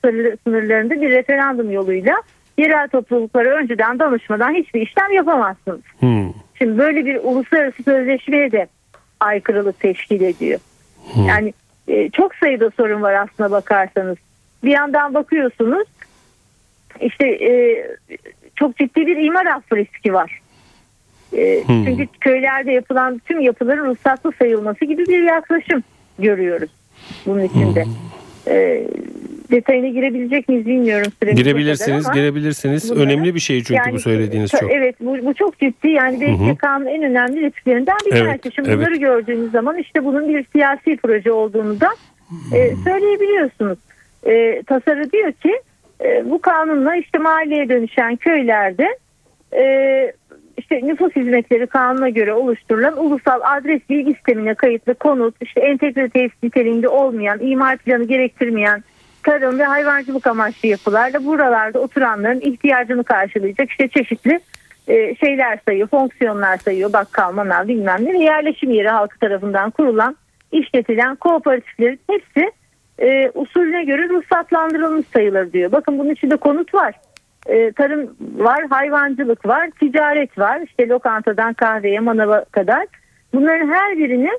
sınırlarında 0.44 1.00
bir 1.00 1.10
referandum 1.10 1.70
yoluyla 1.70 2.22
yerel 2.58 2.88
topluluklara 2.88 3.56
önceden 3.56 3.98
danışmadan 3.98 4.54
hiçbir 4.54 4.80
işlem 4.80 5.12
yapamazsınız. 5.12 5.80
Hmm. 5.98 6.32
Şimdi 6.58 6.78
böyle 6.78 7.06
bir 7.06 7.16
uluslararası 7.16 7.82
sözleşmeye 7.82 8.52
de 8.52 8.66
aykırılık 9.20 9.80
teşkil 9.80 10.20
ediyor. 10.20 10.60
Hmm. 11.14 11.26
Yani 11.26 11.52
e, 11.88 12.10
çok 12.10 12.34
sayıda 12.34 12.70
sorun 12.70 13.02
var 13.02 13.14
aslına 13.14 13.50
bakarsanız. 13.50 14.16
Bir 14.64 14.70
yandan 14.70 15.14
bakıyorsunuz 15.14 15.88
işte 17.00 17.28
e, 17.28 17.84
çok 18.56 18.76
ciddi 18.76 19.06
bir 19.06 19.16
imar 19.16 19.46
affı 19.46 19.76
riski 19.76 20.14
var. 20.14 20.40
E, 21.32 21.62
hmm. 21.66 21.84
Çünkü 21.84 22.06
köylerde 22.20 22.72
yapılan 22.72 23.18
tüm 23.18 23.40
yapıların 23.40 23.86
ruhsatlı 23.86 24.32
sayılması 24.38 24.84
gibi 24.84 25.06
bir 25.06 25.22
yaklaşım 25.22 25.82
görüyoruz 26.18 26.70
bunun 27.26 27.44
içinde. 27.44 27.84
Hmm. 27.84 27.92
E, 28.48 28.86
detayına 29.50 29.88
girebilecek 29.88 30.48
miyiz 30.48 30.66
bilmiyorum. 30.66 31.12
Girebilirsiniz, 31.34 32.10
girebilirsiniz. 32.14 32.90
Bunları, 32.90 33.04
Önemli 33.04 33.34
bir 33.34 33.40
şey 33.40 33.58
çünkü 33.58 33.74
yani, 33.74 33.92
bu 33.92 33.98
söylediğiniz 33.98 34.50
çok. 34.50 34.72
Evet, 34.72 34.96
bu, 35.00 35.26
bu 35.26 35.34
çok 35.34 35.58
ciddi. 35.58 35.88
Yani 35.88 36.20
belki 36.20 36.58
kanunun 36.58 36.86
en 36.86 37.02
önemli 37.02 37.40
risklerinden 37.40 37.96
bir 38.06 38.12
evet, 38.12 38.24
tanesi. 38.24 38.52
Şimdi 38.54 38.68
evet. 38.68 38.78
bunları 38.78 38.96
gördüğünüz 38.96 39.52
zaman 39.52 39.78
işte 39.78 40.04
bunun 40.04 40.28
bir 40.28 40.46
siyasi 40.52 40.96
proje 40.96 41.32
olduğunu 41.32 41.80
da 41.80 41.88
e, 42.54 42.74
söyleyebiliyorsunuz. 42.84 43.78
E, 44.26 44.62
tasarı 44.62 45.12
diyor 45.12 45.32
ki 45.32 45.60
e, 46.04 46.30
bu 46.30 46.40
kanunla 46.40 46.96
işte 46.96 47.18
mahalleye 47.18 47.68
dönüşen 47.68 48.16
köylerde 48.16 48.98
e, 49.52 50.12
işte 50.56 50.80
nüfus 50.82 51.16
hizmetleri 51.16 51.66
kanuna 51.66 52.08
göre 52.08 52.32
oluşturulan 52.32 53.04
ulusal 53.04 53.40
adres 53.44 53.80
bilgi 53.90 54.14
sistemine 54.14 54.54
kayıtlı 54.54 54.94
konut, 54.94 55.34
işte 55.40 55.60
entegre 55.60 56.08
tesis 56.08 56.42
niteliğinde 56.42 56.88
olmayan, 56.88 57.38
imar 57.40 57.76
planı 57.76 58.04
gerektirmeyen 58.04 58.84
tarım 59.22 59.58
ve 59.58 59.64
hayvancılık 59.64 60.26
amaçlı 60.26 60.68
yapılarla 60.68 61.24
buralarda 61.24 61.78
oturanların 61.78 62.40
ihtiyacını 62.40 63.04
karşılayacak 63.04 63.70
işte 63.70 63.88
çeşitli 63.88 64.40
e, 64.88 65.14
şeyler 65.14 65.58
sayıyor, 65.64 65.88
fonksiyonlar 65.88 66.56
sayıyor. 66.56 66.92
Bakkal, 66.92 67.32
manav 67.32 67.68
bilmem 67.68 68.04
ne 68.04 68.24
yerleşim 68.24 68.70
yeri 68.70 68.88
halkı 68.88 69.18
tarafından 69.18 69.70
kurulan, 69.70 70.16
işletilen 70.52 71.16
kooperatiflerin 71.16 72.00
hepsi 72.10 72.52
e, 72.98 73.30
usulüne 73.34 73.84
göre 73.84 74.08
ruhsatlandırılmış 74.08 75.06
sayılır 75.12 75.52
diyor. 75.52 75.72
Bakın 75.72 75.98
bunun 75.98 76.10
içinde 76.10 76.36
konut 76.36 76.74
var. 76.74 76.94
E, 77.48 77.72
tarım 77.72 78.16
var, 78.36 78.66
hayvancılık 78.70 79.46
var, 79.46 79.70
ticaret 79.80 80.38
var. 80.38 80.60
İşte 80.60 80.88
lokantadan 80.88 81.54
kahveye, 81.54 82.00
manava 82.00 82.44
kadar. 82.44 82.86
Bunların 83.34 83.68
her 83.68 83.98
birini 83.98 84.30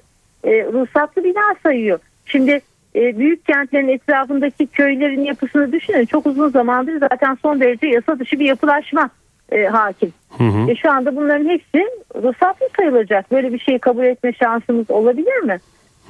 e, 0.43 0.63
ruhsatlı 0.63 1.23
bina 1.23 1.55
sayıyor. 1.63 1.99
Şimdi 2.25 2.61
e, 2.95 3.17
büyük 3.17 3.45
kentlerin 3.45 3.87
etrafındaki 3.87 4.67
köylerin 4.67 5.21
yapısını 5.21 5.71
düşünün. 5.71 6.05
Çok 6.05 6.25
uzun 6.25 6.49
zamandır 6.49 6.99
zaten 6.99 7.37
son 7.41 7.59
derece 7.59 7.87
yasa 7.87 8.19
dışı 8.19 8.39
bir 8.39 8.45
yapılaşma 8.45 9.09
e, 9.51 9.65
hakim. 9.65 10.13
Hı 10.37 10.43
hı. 10.43 10.71
E, 10.71 10.75
şu 10.75 10.91
anda 10.91 11.15
bunların 11.15 11.49
hepsi 11.49 11.87
ruhsatlı 12.15 12.67
sayılacak. 12.77 13.31
Böyle 13.31 13.53
bir 13.53 13.59
şeyi 13.59 13.79
kabul 13.79 14.03
etme 14.03 14.33
şansımız 14.33 14.91
olabilir 14.91 15.39
mi? 15.39 15.59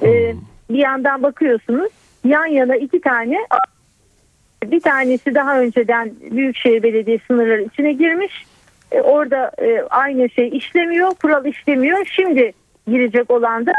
E, 0.02 0.34
bir 0.70 0.78
yandan 0.78 1.22
bakıyorsunuz 1.22 1.90
yan 2.24 2.46
yana 2.46 2.76
iki 2.76 3.00
tane 3.00 3.38
bir 4.64 4.80
tanesi 4.80 5.34
daha 5.34 5.60
önceden 5.60 6.12
Büyükşehir 6.30 6.82
Belediye 6.82 7.18
sınırları 7.26 7.62
içine 7.62 7.92
girmiş. 7.92 8.44
E, 8.92 9.00
orada 9.00 9.52
e, 9.62 9.82
aynı 9.90 10.30
şey 10.30 10.48
işlemiyor, 10.48 11.14
kural 11.14 11.44
işlemiyor. 11.44 12.06
Şimdi 12.06 12.52
girecek 12.88 13.30
olan 13.30 13.66
da 13.66 13.72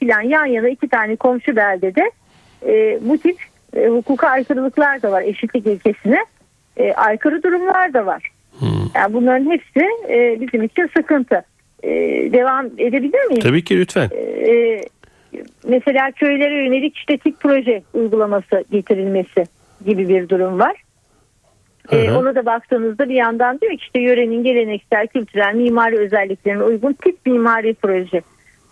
filan 0.00 0.20
yan 0.20 0.46
yana 0.46 0.68
iki 0.68 0.88
tane 0.88 1.16
komşu 1.16 1.56
beldede 1.56 2.10
e, 2.66 2.98
bu 3.00 3.18
tip 3.18 3.36
e, 3.76 3.88
hukuka 3.88 4.28
aykırılıklar 4.28 5.02
da 5.02 5.12
var 5.12 5.22
eşitlik 5.22 5.66
ilkesine 5.66 6.24
e, 6.76 6.92
aykırı 6.92 7.42
durumlar 7.42 7.94
da 7.94 8.06
var. 8.06 8.30
Hmm. 8.58 8.68
Yani 8.94 9.14
bunların 9.14 9.50
hepsi 9.50 9.86
e, 10.08 10.40
bizim 10.40 10.62
için 10.62 10.90
sıkıntı. 10.96 11.42
E, 11.82 11.90
devam 12.32 12.66
edebilir 12.66 13.24
miyim? 13.24 13.42
Tabii 13.42 13.64
ki 13.64 13.78
lütfen. 13.78 14.10
E, 14.12 14.80
mesela 15.64 16.10
köylere 16.10 16.64
yönelik 16.64 16.96
işte 16.96 17.18
proje 17.40 17.82
uygulaması 17.94 18.64
getirilmesi 18.70 19.44
gibi 19.86 20.08
bir 20.08 20.28
durum 20.28 20.58
var. 20.58 20.82
Ee, 21.92 22.12
ona 22.12 22.34
da 22.34 22.46
baktığınızda 22.46 23.08
bir 23.08 23.14
yandan 23.14 23.60
diyor 23.60 23.72
ki 23.72 23.78
işte 23.80 24.00
yörenin 24.00 24.44
geleneksel 24.44 25.06
kültürel 25.06 25.54
mimari 25.54 25.98
özelliklerine 25.98 26.62
uygun 26.62 26.92
tip 26.92 27.26
mimari 27.26 27.74
proje. 27.74 28.22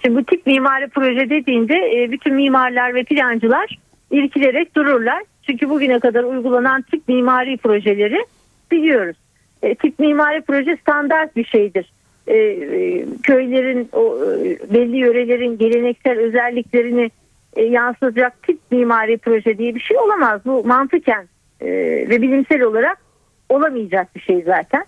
Şimdi 0.05 0.19
bu 0.19 0.25
tip 0.25 0.47
mimari 0.47 0.89
proje 0.89 1.31
dediğinde 1.31 1.75
e, 1.75 2.11
bütün 2.11 2.35
mimarlar 2.35 2.95
ve 2.95 3.05
plancılar 3.05 3.79
irkilerek 4.11 4.77
dururlar. 4.77 5.23
Çünkü 5.43 5.69
bugüne 5.69 5.99
kadar 5.99 6.25
uygulanan 6.25 6.83
tip 6.83 7.09
mimari 7.09 7.57
projeleri 7.57 8.27
biliyoruz. 8.71 9.17
E, 9.63 9.75
tip 9.75 9.99
mimari 9.99 10.41
proje 10.41 10.77
standart 10.77 11.37
bir 11.37 11.45
şeydir. 11.45 11.93
E, 12.27 12.37
e, 12.37 13.05
köylerin, 13.23 13.89
o, 13.93 14.19
e, 14.45 14.75
belli 14.75 14.97
yörelerin 14.97 15.59
geleneksel 15.59 16.19
özelliklerini 16.19 17.11
e, 17.57 17.63
yansıtacak 17.63 18.43
tip 18.43 18.59
mimari 18.71 19.19
proje 19.19 19.59
diye 19.59 19.75
bir 19.75 19.81
şey 19.81 19.99
olamaz. 19.99 20.41
Bu 20.45 20.65
mantıken 20.65 21.29
e, 21.61 21.67
ve 22.11 22.23
bilimsel 22.23 22.63
olarak 22.63 22.99
olamayacak 23.49 24.17
bir 24.17 24.21
şey 24.21 24.43
zaten. 24.43 24.85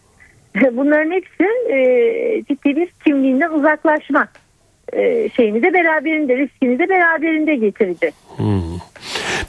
Bunların 0.76 1.10
hepsi 1.10 1.44
e, 1.72 2.42
ciddi 2.48 2.76
bir 2.76 2.88
kimliğinden 3.04 3.50
uzaklaşma 3.50 4.28
e, 4.92 5.28
şeyini 5.28 5.62
de 5.62 5.72
beraberinde 5.72 6.36
riskini 6.36 6.78
de 6.78 6.88
beraberinde 6.88 7.56
getirecek. 7.56 8.14
Hmm. 8.36 8.78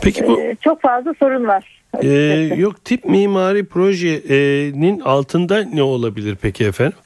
Peki 0.01 0.27
bu 0.27 0.41
e, 0.41 0.55
çok 0.61 0.81
fazla 0.81 1.13
sorun 1.13 1.47
var. 1.47 1.77
E, 2.03 2.09
yok 2.57 2.85
tip 2.85 3.05
mimari 3.05 3.65
projenin 3.65 4.99
altında 4.99 5.63
ne 5.73 5.83
olabilir 5.83 6.37
peki 6.41 6.65
efendim? 6.65 6.97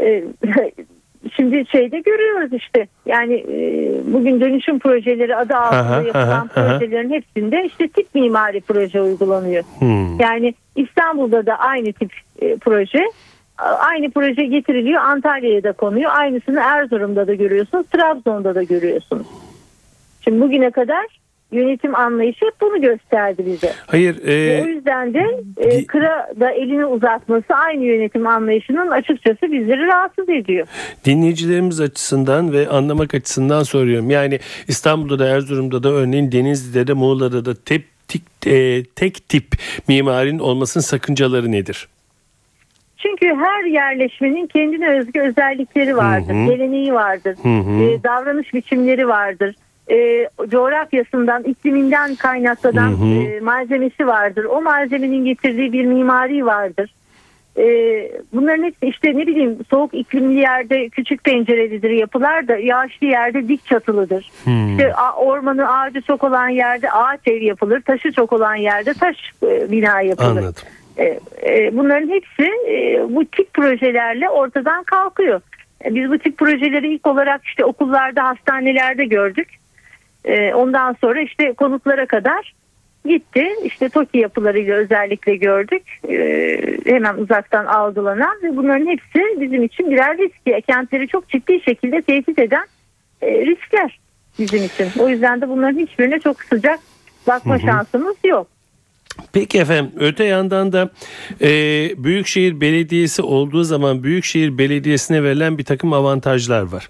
E, 0.00 0.24
şimdi 1.36 1.64
şeyde 1.66 2.00
görüyoruz 2.00 2.52
işte 2.52 2.88
yani 3.06 3.34
e, 3.34 3.90
bugün 4.12 4.40
dönüşüm 4.40 4.78
projeleri 4.78 5.36
adı 5.36 5.56
altında 5.56 6.02
yapılan 6.02 6.26
aha, 6.26 6.46
projelerin 6.54 7.10
aha. 7.10 7.16
hepsinde 7.16 7.64
işte 7.66 7.88
tip 7.88 8.14
mimari 8.14 8.60
proje 8.60 9.00
uygulanıyor. 9.02 9.64
Hmm. 9.78 10.20
Yani 10.20 10.54
İstanbul'da 10.76 11.46
da 11.46 11.54
aynı 11.54 11.92
tip 11.92 12.12
e, 12.40 12.56
proje 12.56 13.04
aynı 13.58 14.10
proje 14.10 14.44
getiriliyor 14.44 15.02
Antalya'ya 15.02 15.62
da 15.62 15.72
konuyor. 15.72 16.10
Aynısını 16.14 16.60
Erzurum'da 16.60 17.26
da 17.26 17.34
görüyorsunuz, 17.34 17.86
Trabzon'da 17.86 18.54
da 18.54 18.62
görüyorsunuz. 18.62 19.26
Şimdi 20.20 20.40
bugüne 20.40 20.70
kadar 20.70 21.06
yönetim 21.52 21.94
anlayışı 21.94 22.46
hep 22.46 22.60
bunu 22.60 22.80
gösterdi 22.80 23.42
bize. 23.46 23.72
Hayır. 23.86 24.28
E, 24.28 24.62
o 24.62 24.66
yüzden 24.66 25.14
de 25.14 25.40
e, 25.56 25.86
Kıra 25.86 26.28
da 26.40 26.50
elini 26.50 26.86
uzatması 26.86 27.54
aynı 27.54 27.84
yönetim 27.84 28.26
anlayışının 28.26 28.90
açıkçası 28.90 29.52
bizleri 29.52 29.86
rahatsız 29.86 30.28
ediyor. 30.28 30.66
Dinleyicilerimiz 31.04 31.80
açısından 31.80 32.52
ve 32.52 32.68
anlamak 32.68 33.14
açısından 33.14 33.62
soruyorum. 33.62 34.10
Yani 34.10 34.38
İstanbul'da 34.68 35.18
da 35.18 35.26
Erzurum'da 35.26 35.82
da 35.82 35.88
örneğin 35.88 36.32
Denizli'de 36.32 36.86
de 36.86 36.92
Muğla'da 36.92 37.44
da 37.44 37.54
tep, 37.54 37.84
tik, 38.08 38.22
e, 38.46 38.84
tek 38.84 39.28
tip 39.28 39.46
mimarin 39.88 40.38
olmasının 40.38 40.82
sakıncaları 40.82 41.52
nedir? 41.52 41.88
Çünkü 42.96 43.26
her 43.26 43.64
yerleşmenin 43.64 44.46
kendine 44.46 44.88
özgü 44.88 45.20
özellikleri 45.20 45.96
vardır, 45.96 46.34
hı 46.34 46.44
hı. 46.44 46.50
geleneği 46.50 46.94
vardır, 46.94 47.36
hı 47.42 47.48
hı. 47.48 47.82
E, 47.82 48.02
davranış 48.02 48.54
biçimleri 48.54 49.08
vardır. 49.08 49.54
E, 49.90 50.28
coğrafyasından, 50.48 51.42
ikliminden 51.42 52.14
kaynaklanan 52.14 52.90
hı 52.90 53.04
hı. 53.04 53.06
E, 53.06 53.40
malzemesi 53.40 54.06
vardır. 54.06 54.44
O 54.44 54.62
malzemenin 54.62 55.24
getirdiği 55.24 55.72
bir 55.72 55.84
mimari 55.84 56.46
vardır. 56.46 56.94
E, 57.58 57.64
bunların 58.32 58.62
hepsi 58.62 58.86
işte 58.86 59.18
ne 59.18 59.26
bileyim 59.26 59.58
soğuk 59.70 59.94
iklimli 59.94 60.38
yerde 60.38 60.88
küçük 60.88 61.24
pencerelidir 61.24 61.90
yapılar 61.90 62.48
da 62.48 62.56
yağışlı 62.56 63.06
yerde 63.06 63.48
dik 63.48 63.66
çatılıdır. 63.66 64.30
Hmm. 64.44 64.70
İşte 64.70 64.92
ormanı 65.16 65.78
ağacı 65.78 66.00
çok 66.00 66.24
olan 66.24 66.48
yerde 66.48 66.90
ağaç 66.90 67.20
ev 67.26 67.42
yapılır, 67.42 67.80
taşı 67.80 68.12
çok 68.12 68.32
olan 68.32 68.54
yerde 68.54 68.94
taş 68.94 69.16
e, 69.42 69.70
bina 69.70 70.00
yapılır. 70.00 70.28
Anladım. 70.28 70.62
E, 70.98 71.20
e, 71.42 71.76
bunların 71.76 72.08
hepsi 72.08 72.50
e, 72.68 73.04
bu 73.14 73.24
tip 73.24 73.54
projelerle 73.54 74.30
ortadan 74.30 74.84
kalkıyor. 74.84 75.40
Biz 75.90 76.10
bu 76.10 76.18
tip 76.18 76.38
projeleri 76.38 76.94
ilk 76.94 77.06
olarak 77.06 77.44
işte 77.44 77.64
okullarda, 77.64 78.24
hastanelerde 78.24 79.04
gördük. 79.04 79.48
Ondan 80.54 80.96
sonra 81.00 81.20
işte 81.20 81.52
konutlara 81.52 82.06
kadar 82.06 82.54
gitti. 83.04 83.48
İşte 83.64 83.88
TOKİ 83.88 84.18
yapılarıyla 84.18 84.76
özellikle 84.76 85.36
gördük. 85.36 85.82
Hemen 86.86 87.14
uzaktan 87.14 87.66
algılanan 87.66 88.36
ve 88.42 88.56
bunların 88.56 88.86
hepsi 88.86 89.40
bizim 89.40 89.64
için 89.64 89.90
birer 89.90 90.18
risk. 90.18 90.66
Kentleri 90.66 91.08
çok 91.08 91.28
ciddi 91.28 91.60
şekilde 91.60 92.02
tehdit 92.02 92.38
eden 92.38 92.66
riskler 93.22 94.00
bizim 94.38 94.64
için. 94.64 95.00
O 95.00 95.08
yüzden 95.08 95.40
de 95.40 95.48
bunların 95.48 95.78
hiçbirine 95.78 96.18
çok 96.20 96.42
sıcak 96.42 96.80
bakma 97.26 97.54
hı 97.54 97.58
hı. 97.58 97.66
şansımız 97.66 98.16
yok. 98.24 98.46
Peki 99.32 99.58
efendim 99.58 99.92
öte 99.96 100.24
yandan 100.24 100.72
da 100.72 100.90
e, 101.40 101.48
Büyükşehir 102.04 102.60
Belediyesi 102.60 103.22
olduğu 103.22 103.64
zaman 103.64 104.02
Büyükşehir 104.02 104.58
Belediyesi'ne 104.58 105.22
verilen 105.22 105.58
bir 105.58 105.64
takım 105.64 105.92
avantajlar 105.92 106.62
var. 106.62 106.88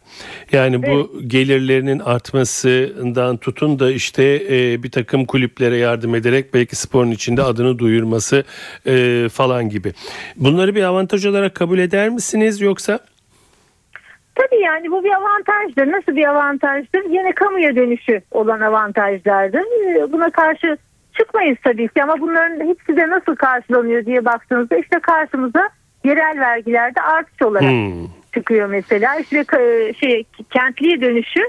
Yani 0.52 0.82
bu 0.82 1.20
gelirlerinin 1.26 1.98
artmasından 1.98 3.36
tutun 3.36 3.78
da 3.78 3.90
işte 3.90 4.42
e, 4.50 4.82
bir 4.82 4.90
takım 4.90 5.24
kulüplere 5.24 5.76
yardım 5.76 6.14
ederek 6.14 6.54
belki 6.54 6.76
sporun 6.76 7.10
içinde 7.10 7.42
adını 7.42 7.78
duyurması 7.78 8.44
e, 8.86 9.26
falan 9.32 9.68
gibi. 9.68 9.92
Bunları 10.36 10.74
bir 10.74 10.82
avantaj 10.82 11.26
olarak 11.26 11.54
kabul 11.54 11.78
eder 11.78 12.08
misiniz 12.08 12.60
yoksa? 12.60 13.00
Tabii 14.34 14.60
yani 14.62 14.90
bu 14.90 15.04
bir 15.04 15.12
avantajdır. 15.12 15.92
Nasıl 15.92 16.16
bir 16.16 16.28
avantajdır? 16.28 17.10
Yine 17.10 17.32
kamuya 17.32 17.76
dönüşü 17.76 18.22
olan 18.30 18.60
avantajlardır. 18.60 19.60
E, 19.60 20.12
buna 20.12 20.30
karşı 20.30 20.76
çıkmayız 21.18 21.58
tabii 21.64 21.88
ki 21.88 22.02
ama 22.02 22.20
bunların 22.20 22.68
hepsi 22.68 22.96
de 22.96 23.08
nasıl 23.08 23.36
karşılanıyor 23.36 24.06
diye 24.06 24.24
baktığınızda 24.24 24.76
işte 24.76 24.98
karşımıza 24.98 25.68
yerel 26.04 26.40
vergilerde 26.40 27.00
artış 27.00 27.42
olarak 27.42 27.70
hmm. 27.70 28.06
çıkıyor 28.34 28.68
mesela. 28.68 29.16
İşte 29.16 29.44
e, 29.58 29.94
şey 29.94 30.24
kentliye 30.50 31.00
dönüşü 31.00 31.40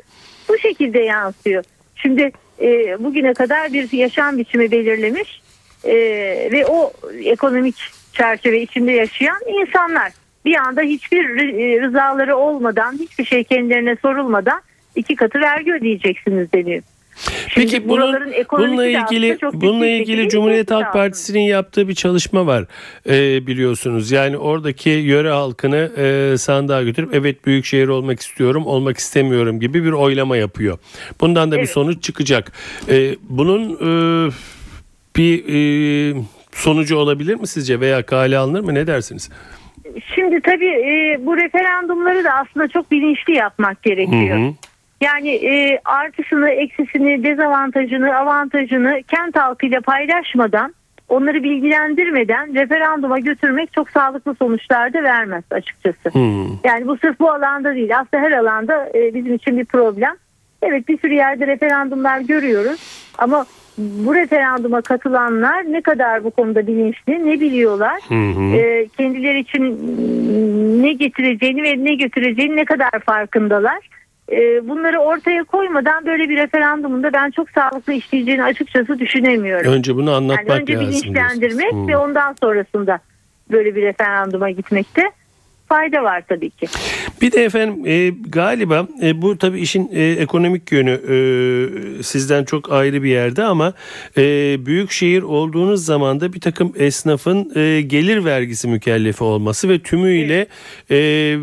bu 0.49 0.57
şekilde 0.57 0.99
yansıyor. 0.99 1.63
Şimdi 1.95 2.31
e, 2.61 2.67
bugüne 3.03 3.33
kadar 3.33 3.73
bir 3.73 3.91
yaşam 3.91 4.37
biçimi 4.37 4.71
belirlemiş 4.71 5.41
e, 5.83 5.95
ve 6.51 6.65
o 6.65 6.91
ekonomik 7.23 7.75
çerçeve 8.13 8.61
içinde 8.61 8.91
yaşayan 8.91 9.37
insanlar 9.47 10.11
bir 10.45 10.55
anda 10.55 10.81
hiçbir 10.81 11.25
e, 11.37 11.81
rızaları 11.81 12.37
olmadan 12.37 12.93
hiçbir 12.93 13.25
şey 13.25 13.43
kendilerine 13.43 13.95
sorulmadan 14.01 14.61
iki 14.95 15.15
katı 15.15 15.39
vergi 15.39 15.73
ödeyeceksiniz 15.73 16.53
deniyor. 16.53 16.83
Peki 17.55 17.89
bunun, 17.89 18.15
bununla 18.51 18.85
ilgili 18.85 19.37
bununla 19.53 19.87
ilgili 19.87 20.29
Cumhuriyet 20.29 20.71
Halk 20.71 20.93
Partisi'nin 20.93 21.41
yaptığı 21.41 21.87
bir 21.87 21.95
çalışma 21.95 22.47
var 22.47 22.65
e, 23.09 23.47
biliyorsunuz. 23.47 24.11
Yani 24.11 24.37
oradaki 24.37 24.89
yöre 24.89 25.29
halkını 25.29 25.91
e, 25.97 26.37
sandığa 26.37 26.83
götürüp 26.83 27.15
evet 27.15 27.45
büyük 27.45 27.65
şehir 27.65 27.87
olmak 27.87 28.19
istiyorum, 28.19 28.65
olmak 28.65 28.97
istemiyorum 28.97 29.59
gibi 29.59 29.83
bir 29.83 29.91
oylama 29.91 30.37
yapıyor. 30.37 30.77
Bundan 31.21 31.51
da 31.51 31.55
evet. 31.55 31.67
bir 31.67 31.73
sonuç 31.73 32.03
çıkacak. 32.03 32.51
E, 32.89 33.15
bunun 33.29 33.73
e, 33.73 34.31
bir 35.15 35.43
e, 35.47 36.21
sonucu 36.51 36.97
olabilir 36.97 37.35
mi 37.35 37.47
sizce 37.47 37.79
veya 37.79 38.05
kale 38.05 38.37
alınır 38.37 38.61
mı? 38.61 38.73
Ne 38.73 38.87
dersiniz? 38.87 39.29
Şimdi 40.15 40.41
tabii 40.41 40.65
e, 40.65 41.25
bu 41.25 41.37
referandumları 41.37 42.23
da 42.23 42.31
aslında 42.31 42.67
çok 42.67 42.91
bilinçli 42.91 43.33
yapmak 43.33 43.83
gerekiyor. 43.83 44.39
Hı 44.39 44.43
hı. 44.43 44.53
Yani 45.01 45.29
e, 45.29 45.79
artısını, 45.85 46.49
eksisini, 46.49 47.23
dezavantajını, 47.23 48.17
avantajını 48.17 49.03
kent 49.07 49.35
halkıyla 49.35 49.81
paylaşmadan, 49.81 50.73
onları 51.09 51.43
bilgilendirmeden 51.43 52.55
referanduma 52.55 53.19
götürmek 53.19 53.73
çok 53.73 53.89
sağlıklı 53.89 54.35
sonuçlar 54.35 54.93
da 54.93 55.03
vermez 55.03 55.43
açıkçası. 55.51 56.09
Hmm. 56.09 56.47
Yani 56.63 56.87
bu 56.87 56.97
sırf 56.97 57.19
bu 57.19 57.31
alanda 57.31 57.75
değil, 57.75 57.99
aslında 57.99 58.23
her 58.23 58.31
alanda 58.31 58.89
e, 58.95 59.13
bizim 59.13 59.33
için 59.33 59.57
bir 59.57 59.65
problem. 59.65 60.15
Evet 60.61 60.87
bir 60.87 60.99
sürü 60.99 61.13
yerde 61.13 61.47
referandumlar 61.47 62.19
görüyoruz 62.19 63.07
ama 63.17 63.45
bu 63.77 64.15
referanduma 64.15 64.81
katılanlar 64.81 65.71
ne 65.71 65.81
kadar 65.81 66.23
bu 66.23 66.31
konuda 66.31 66.67
bilinçli, 66.67 67.25
ne 67.25 67.39
biliyorlar, 67.39 68.01
hı 68.07 68.13
hı. 68.13 68.55
E, 68.55 68.87
kendileri 68.97 69.39
için 69.39 69.63
ne 70.83 70.93
getireceğini 70.93 71.63
ve 71.63 71.83
ne 71.83 71.95
götüreceğini 71.95 72.55
ne 72.55 72.65
kadar 72.65 72.99
farkındalar. 73.05 73.89
E, 74.31 74.67
bunları 74.67 74.99
ortaya 74.99 75.43
koymadan 75.43 76.05
böyle 76.05 76.29
bir 76.29 76.37
referandumunda 76.37 77.13
ben 77.13 77.31
çok 77.31 77.49
sağlıklı 77.49 77.93
işleyeceğini 77.93 78.43
açıkçası 78.43 78.99
düşünemiyorum. 78.99 79.71
Önce 79.71 79.95
bunu 79.95 80.13
anlatmak 80.13 80.49
yani 80.49 80.61
önce 80.61 80.73
lazım. 80.73 80.87
Önce 80.87 81.01
bilinçlendirmek 81.01 81.71
hmm. 81.71 81.87
ve 81.87 81.97
ondan 81.97 82.35
sonrasında 82.41 82.99
böyle 83.51 83.75
bir 83.75 83.81
referanduma 83.81 84.49
gitmekte 84.49 85.11
fayda 85.69 86.03
var 86.03 86.23
tabii 86.29 86.49
ki. 86.49 86.67
Bir 87.21 87.31
de 87.31 87.43
efendim 87.43 87.83
e, 87.85 88.09
galiba 88.29 88.87
e, 89.01 89.21
bu 89.21 89.37
tabii 89.37 89.59
işin 89.59 89.89
e, 89.93 90.11
ekonomik 90.11 90.71
yönü 90.71 90.91
e, 90.91 92.03
sizden 92.03 92.43
çok 92.43 92.71
ayrı 92.71 93.03
bir 93.03 93.09
yerde 93.09 93.43
ama 93.43 93.73
e, 94.17 94.21
büyük 94.65 94.91
şehir 94.91 95.21
olduğunuz 95.21 95.85
zaman 95.85 96.19
da 96.19 96.33
bir 96.33 96.39
takım 96.39 96.73
esnafın 96.77 97.51
e, 97.55 97.81
gelir 97.81 98.25
vergisi 98.25 98.67
mükellefi 98.67 99.23
olması 99.23 99.69
ve 99.69 99.79
tümüyle 99.79 100.47
e, 100.89 100.97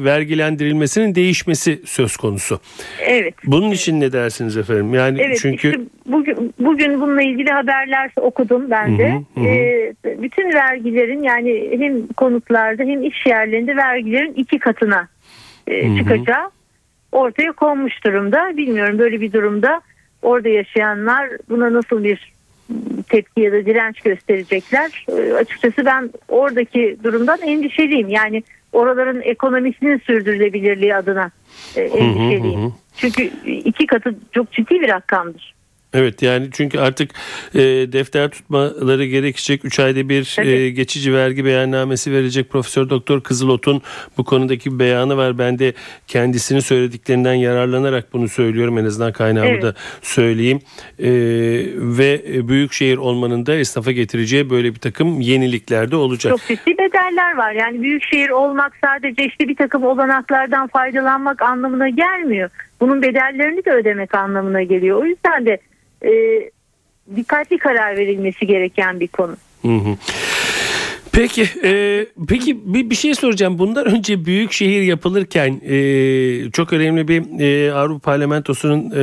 vergilendirilmesinin 0.05 1.15
değişmesi 1.15 1.81
söz 1.85 2.17
konusu. 2.17 2.61
Evet. 3.01 3.35
Bunun 3.45 3.69
evet. 3.69 3.81
için 3.81 4.01
ne 4.01 4.13
dersiniz 4.13 4.57
efendim? 4.57 4.95
Yani 4.95 5.21
evet, 5.21 5.39
çünkü 5.43 5.69
işte 5.69 5.83
bugün 6.07 6.54
bugün 6.65 7.01
bununla 7.01 7.23
ilgili 7.23 7.51
haberler 7.51 8.11
okudum 8.17 8.71
ben 8.71 8.99
de. 8.99 9.23
Hı 9.35 9.41
hı 9.41 9.45
hı. 9.45 9.49
E, 9.49 10.23
bütün 10.23 10.53
vergilerin 10.53 11.23
yani 11.23 11.71
hem 11.79 12.07
konutlarda 12.07 12.83
hem 12.83 13.03
iş 13.03 13.27
yerlerinde 13.27 13.77
vergilerin 13.77 14.33
iki 14.33 14.59
katına 14.59 15.09
e, 15.67 15.97
çıkacağı 15.97 16.51
ortaya 17.13 17.53
konmuş 17.53 18.05
durumda. 18.05 18.57
Bilmiyorum 18.57 18.99
böyle 18.99 19.21
bir 19.21 19.33
durumda 19.33 19.81
orada 20.23 20.49
yaşayanlar 20.49 21.31
buna 21.49 21.73
nasıl 21.73 22.05
bir 22.05 22.35
tepki 23.09 23.41
ya 23.41 23.53
da 23.53 23.67
direnç 23.67 24.01
gösterecekler. 24.01 25.07
E, 25.09 25.33
açıkçası 25.33 25.85
ben 25.85 26.11
oradaki 26.29 26.97
durumdan 27.05 27.39
endişeliyim. 27.43 28.09
Yani 28.09 28.43
oraların 28.73 29.21
ekonomisinin 29.21 29.99
sürdürülebilirliği 29.99 30.97
adına 30.97 31.31
e, 31.77 31.81
endişeliyim. 31.81 32.75
Çünkü 32.97 33.23
iki 33.47 33.87
katı 33.87 34.15
çok 34.33 34.53
ciddi 34.53 34.81
bir 34.81 34.89
rakamdır. 34.89 35.54
Evet 35.95 36.23
yani 36.23 36.49
çünkü 36.53 36.79
artık 36.79 37.11
e, 37.55 37.61
defter 37.93 38.31
tutmaları 38.31 39.05
gerekecek. 39.05 39.65
3 39.65 39.81
ayda 39.81 40.09
bir 40.09 40.39
e, 40.41 40.71
geçici 40.71 41.15
vergi 41.15 41.45
beyannamesi 41.45 42.13
verecek 42.13 42.51
Profesör 42.51 42.91
Doktor 42.91 43.21
Kızılot'un 43.21 43.83
bu 44.19 44.25
konudaki 44.25 44.79
beyanı 44.79 45.17
var. 45.17 45.39
Ben 45.39 45.59
de 45.59 45.73
kendisinin 46.07 46.61
söylediklerinden 46.61 47.35
yararlanarak 47.35 48.13
bunu 48.13 48.29
söylüyorum. 48.29 48.79
En 48.79 48.85
azından 48.85 49.13
kaynağımı 49.13 49.51
evet. 49.51 49.63
da 49.63 49.75
söyleyeyim. 50.03 50.61
E, 50.99 51.11
ve 51.77 52.23
büyük 52.49 52.75
olmanın 52.99 53.47
da 53.47 53.55
esnafa 53.55 53.93
getireceği 53.93 54.51
böyle 54.51 54.75
bir 54.75 54.79
takım 54.79 55.21
yenilikler 55.21 55.91
de 55.91 55.97
olacak. 55.97 56.31
Çok 56.31 56.41
ciddi 56.41 56.79
bedeller 56.79 57.37
var. 57.37 57.53
Yani 57.53 57.83
büyük 57.83 58.03
şehir 58.05 58.29
olmak 58.29 58.73
sadece 58.85 59.25
işte 59.25 59.49
bir 59.49 59.57
takım 59.57 59.85
olanaklardan 59.85 60.67
faydalanmak 60.67 61.43
anlamına 61.43 61.89
gelmiyor. 61.89 62.51
Bunun 62.81 63.03
bedellerini 63.03 63.65
de 63.65 63.71
ödemek 63.71 64.15
anlamına 64.15 64.63
geliyor. 64.63 65.03
O 65.03 65.05
yüzden 65.05 65.47
de 65.47 65.59
e, 66.05 66.51
dikkatli 67.17 67.59
karar 67.59 67.97
verilmesi 67.97 68.47
gereken 68.47 69.01
bir 69.01 69.09
konu. 69.09 69.37
Hı 69.63 69.69
hı. 69.69 69.97
Peki, 71.17 71.47
e, 71.65 72.07
peki 72.29 72.75
bir, 72.75 72.91
bir 72.91 72.95
şey 72.95 73.15
soracağım. 73.15 73.59
Bundan 73.59 73.87
önce 73.87 74.25
büyük 74.25 74.53
şehir 74.53 74.83
yapılırken 74.83 75.61
e, 75.65 76.51
çok 76.51 76.73
önemli 76.73 77.09
bir 77.09 77.41
e, 77.41 77.73
Avrupa 77.73 77.99
Parlamentosu'nun 77.99 78.91
e, 78.91 78.97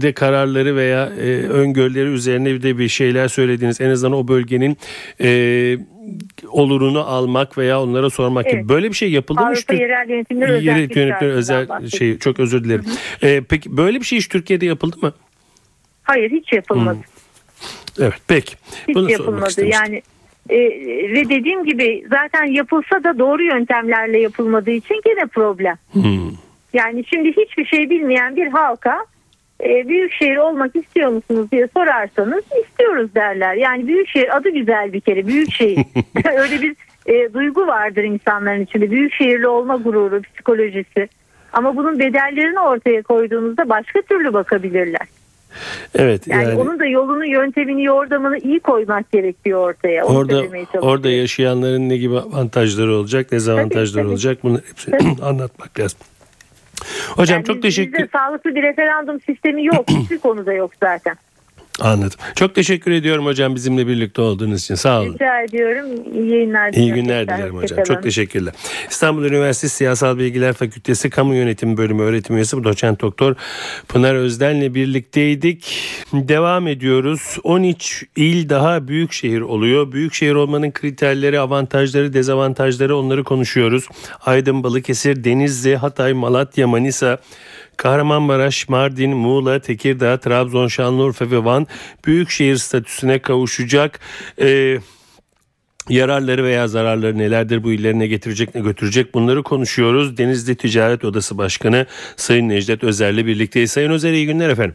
de 0.00 0.12
kararları 0.12 0.76
veya 0.76 1.06
e, 1.06 1.28
öngörüleri 1.42 2.08
üzerine 2.08 2.62
de 2.62 2.78
bir 2.78 2.88
şeyler 2.88 3.28
söylediniz. 3.28 3.80
En 3.80 3.90
azından 3.90 4.18
o 4.18 4.28
bölgenin 4.28 4.76
e, 5.20 5.78
olurunu 6.48 7.00
almak 7.00 7.58
veya 7.58 7.82
onlara 7.82 8.10
sormak 8.10 8.46
evet. 8.46 8.54
gibi 8.54 8.68
böyle 8.68 8.88
bir 8.88 8.94
şey 8.94 9.10
yapıldı 9.10 9.40
mı? 9.40 9.46
Avrupa 9.46 9.74
yerel 9.74 10.08
yönetimleri 10.08 10.52
özel, 10.52 10.76
yönetimleri 10.76 11.24
özel 11.24 11.88
şey 11.88 12.18
çok 12.18 12.40
özür 12.40 12.64
dilerim. 12.64 12.84
Hı 12.84 13.26
hı. 13.26 13.30
E, 13.30 13.40
peki 13.40 13.76
böyle 13.76 14.00
bir 14.00 14.04
şey 14.04 14.18
hiç 14.18 14.28
Türkiye'de 14.28 14.66
yapıldı 14.66 14.96
mı? 15.02 15.12
Hayır 16.10 16.30
hiç 16.30 16.52
yapılmadı. 16.52 16.98
Hmm. 16.98 18.04
Evet 18.04 18.22
peki. 18.28 18.54
Hiç 18.88 18.94
Bunu 18.94 19.10
yapılmadı 19.10 19.64
yani 19.64 20.02
e, 20.48 20.58
ve 21.12 21.28
dediğim 21.28 21.64
gibi 21.64 22.04
zaten 22.10 22.44
yapılsa 22.44 23.04
da 23.04 23.18
doğru 23.18 23.42
yöntemlerle 23.42 24.20
yapılmadığı 24.20 24.70
için 24.70 25.00
gene 25.04 25.26
problem. 25.26 25.76
Hmm. 25.92 26.30
Yani 26.72 27.04
şimdi 27.06 27.28
hiçbir 27.28 27.64
şey 27.64 27.90
bilmeyen 27.90 28.36
bir 28.36 28.46
halka 28.46 29.06
e, 29.64 29.88
büyük 29.88 30.12
şehir 30.12 30.36
olmak 30.36 30.76
istiyor 30.76 31.10
musunuz 31.10 31.50
diye 31.52 31.68
sorarsanız 31.76 32.44
istiyoruz 32.64 33.14
derler. 33.14 33.54
Yani 33.54 33.86
büyük 33.86 34.08
şehir 34.08 34.36
adı 34.36 34.48
güzel 34.48 34.92
bir 34.92 35.00
kere 35.00 35.26
büyük 35.26 35.52
şehir. 35.52 35.84
Öyle 36.36 36.62
bir 36.62 36.76
e, 37.06 37.32
duygu 37.34 37.66
vardır 37.66 38.04
insanların 38.04 38.64
içinde. 38.64 38.90
Büyük 38.90 39.12
şehirli 39.12 39.48
olma 39.48 39.76
gururu, 39.76 40.22
psikolojisi. 40.22 41.08
Ama 41.52 41.76
bunun 41.76 41.98
bedellerini 41.98 42.60
ortaya 42.60 43.02
koyduğunuzda 43.02 43.68
başka 43.68 44.02
türlü 44.02 44.32
bakabilirler. 44.32 45.19
Evet 45.94 46.26
yani, 46.26 46.42
yani 46.42 46.60
onun 46.60 46.78
da 46.78 46.86
yolunu, 46.86 47.26
yöntemini, 47.26 47.84
yordamını 47.84 48.38
iyi 48.38 48.60
koymak 48.60 49.12
gerekiyor 49.12 49.60
ortaya. 49.60 50.06
Onu 50.06 50.18
orada 50.18 50.42
orada 50.80 51.10
yaşayanların 51.10 51.88
ne 51.88 51.96
gibi 51.96 52.18
avantajları 52.18 52.94
olacak, 52.94 53.30
dezavantajları 53.30 53.92
tabii, 53.92 54.02
tabii. 54.02 54.12
olacak 54.12 54.38
bunu 54.42 54.60
hepsini 54.68 55.22
anlatmak 55.22 55.80
lazım. 55.80 55.98
Hocam 57.16 57.36
yani 57.36 57.44
çok 57.44 57.62
teşekkür. 57.62 57.92
Bizde 57.92 58.08
sağlıklı 58.12 58.54
bir 58.54 58.62
referandum 58.62 59.20
sistemi 59.20 59.64
yok. 59.64 59.84
Hiçbir 60.02 60.18
konuda 60.18 60.52
yok 60.52 60.70
zaten. 60.82 61.16
Anladım. 61.80 62.18
Çok 62.36 62.54
teşekkür 62.54 62.90
ediyorum 62.90 63.26
hocam 63.26 63.54
bizimle 63.54 63.86
birlikte 63.86 64.22
olduğunuz 64.22 64.62
için. 64.62 64.74
Sağ 64.74 65.00
olun. 65.00 65.14
Rica 65.14 65.40
ediyorum. 65.40 65.86
İyi 66.14 66.30
yayınlar. 66.32 66.72
İyi 66.72 66.92
günler 66.92 67.28
dilerim 67.28 67.56
hocam. 67.56 67.84
Çok 67.84 68.02
teşekkürler. 68.02 68.54
İstanbul 68.90 69.24
Üniversitesi 69.24 69.76
Siyasal 69.76 70.18
Bilgiler 70.18 70.52
Fakültesi 70.52 71.10
Kamu 71.10 71.34
Yönetimi 71.34 71.76
Bölümü 71.76 72.02
öğretim 72.02 72.36
üyesi 72.36 72.64
doçent 72.64 73.00
doktor 73.00 73.34
Pınar 73.88 74.14
Özden'le 74.14 74.74
birlikteydik. 74.74 75.78
Devam 76.12 76.68
ediyoruz. 76.68 77.38
13 77.44 78.04
il 78.16 78.48
daha 78.48 78.88
büyük 78.88 79.12
şehir 79.12 79.40
oluyor. 79.40 79.92
Büyük 79.92 80.14
şehir 80.14 80.34
olmanın 80.34 80.70
kriterleri, 80.70 81.40
avantajları, 81.40 82.12
dezavantajları 82.12 82.96
onları 82.96 83.24
konuşuyoruz. 83.24 83.88
Aydın, 84.26 84.62
Balıkesir, 84.62 85.24
Denizli, 85.24 85.76
Hatay, 85.76 86.12
Malatya, 86.12 86.68
Manisa, 86.68 87.18
Kahramanmaraş, 87.80 88.68
Mardin, 88.68 89.10
Muğla, 89.10 89.58
Tekirdağ, 89.58 90.20
Trabzon, 90.20 90.68
Şanlıurfa 90.68 91.30
ve 91.30 91.44
Van 91.44 91.66
büyükşehir 92.06 92.56
statüsüne 92.56 93.18
kavuşacak. 93.18 94.00
Ee, 94.40 94.78
yararları 95.88 96.44
veya 96.44 96.68
zararları 96.68 97.18
nelerdir 97.18 97.64
bu 97.64 97.72
illerine 97.72 98.06
getirecek 98.06 98.54
ne 98.54 98.60
götürecek 98.60 99.14
bunları 99.14 99.42
konuşuyoruz. 99.42 100.16
Denizli 100.16 100.54
Ticaret 100.54 101.04
Odası 101.04 101.38
Başkanı 101.38 101.86
Sayın 102.16 102.48
Necdet 102.48 102.84
Özer'le 102.84 103.26
birlikteyiz. 103.26 103.70
Sayın 103.70 103.90
Özer 103.90 104.12
iyi 104.12 104.26
günler 104.26 104.48
efendim. 104.48 104.74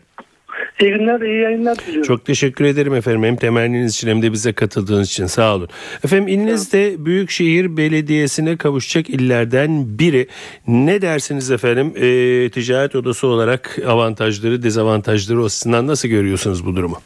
İyi 0.82 0.92
günler, 0.92 1.22
iyi 1.22 1.42
yayınlar 1.42 1.78
diliyorum. 1.78 2.04
Çok 2.04 2.26
teşekkür 2.26 2.66
ederim 2.66 2.94
efendim. 2.94 3.24
Hem 3.24 3.36
temenniniz 3.36 3.94
için 3.94 4.08
hem 4.08 4.22
de 4.22 4.32
bize 4.32 4.54
katıldığınız 4.54 5.08
için 5.08 5.26
sağ 5.26 5.56
olun. 5.56 5.68
Efendim 6.04 6.28
ilinizde 6.28 7.06
Büyükşehir 7.06 7.78
Belediyesi'ne 7.78 8.58
kavuşacak 8.58 9.10
illerden 9.10 10.00
biri. 10.00 10.28
Ne 10.68 11.02
dersiniz 11.02 11.52
efendim? 11.52 11.94
E, 11.96 12.50
ticaret 12.50 12.96
odası 12.96 13.28
olarak 13.28 13.80
avantajları, 13.88 14.64
dezavantajları 14.64 15.44
açısından 15.44 15.88
nasıl 15.88 16.10
görüyorsunuz 16.10 16.66
bu 16.66 16.76
durumu? 16.76 16.98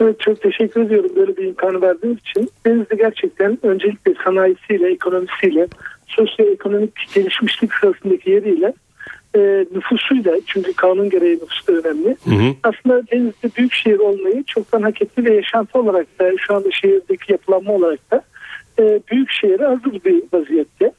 Evet 0.00 0.20
çok 0.20 0.42
teşekkür 0.42 0.80
ediyorum 0.80 1.10
böyle 1.16 1.36
bir 1.36 1.44
imkanı 1.44 1.82
verdiğiniz 1.82 2.18
için. 2.18 2.50
Denizli 2.66 2.96
gerçekten 2.96 3.58
öncelikle 3.62 4.14
sanayisiyle, 4.24 4.92
ekonomisiyle, 4.92 5.66
sosyoekonomik 6.06 6.92
gelişmişlik 7.14 7.74
sırasındaki 7.74 8.30
yeriyle 8.30 8.74
e, 9.36 9.66
nüfusuyla 9.74 10.32
çünkü 10.46 10.72
kanun 10.72 11.10
gereği 11.10 11.34
nüfus 11.34 11.68
da 11.68 11.72
önemli. 11.72 12.16
Hı 12.24 12.30
hı. 12.30 12.54
Aslında 12.62 13.06
Denizli 13.06 13.50
büyük 13.56 13.72
şehir 13.72 13.98
olmayı 13.98 14.44
çoktan 14.44 14.82
hak 14.82 15.02
etti 15.02 15.24
ve 15.24 15.34
yaşantı 15.34 15.78
olarak 15.78 16.18
da 16.20 16.30
şu 16.38 16.54
anda 16.54 16.70
şehirdeki 16.70 17.32
yapılanma 17.32 17.72
olarak 17.72 18.10
da 18.10 18.22
e, 18.78 19.00
büyük 19.10 19.30
şehire 19.30 19.66
hazır 19.66 20.04
bir 20.04 20.22
vaziyette. 20.32 20.92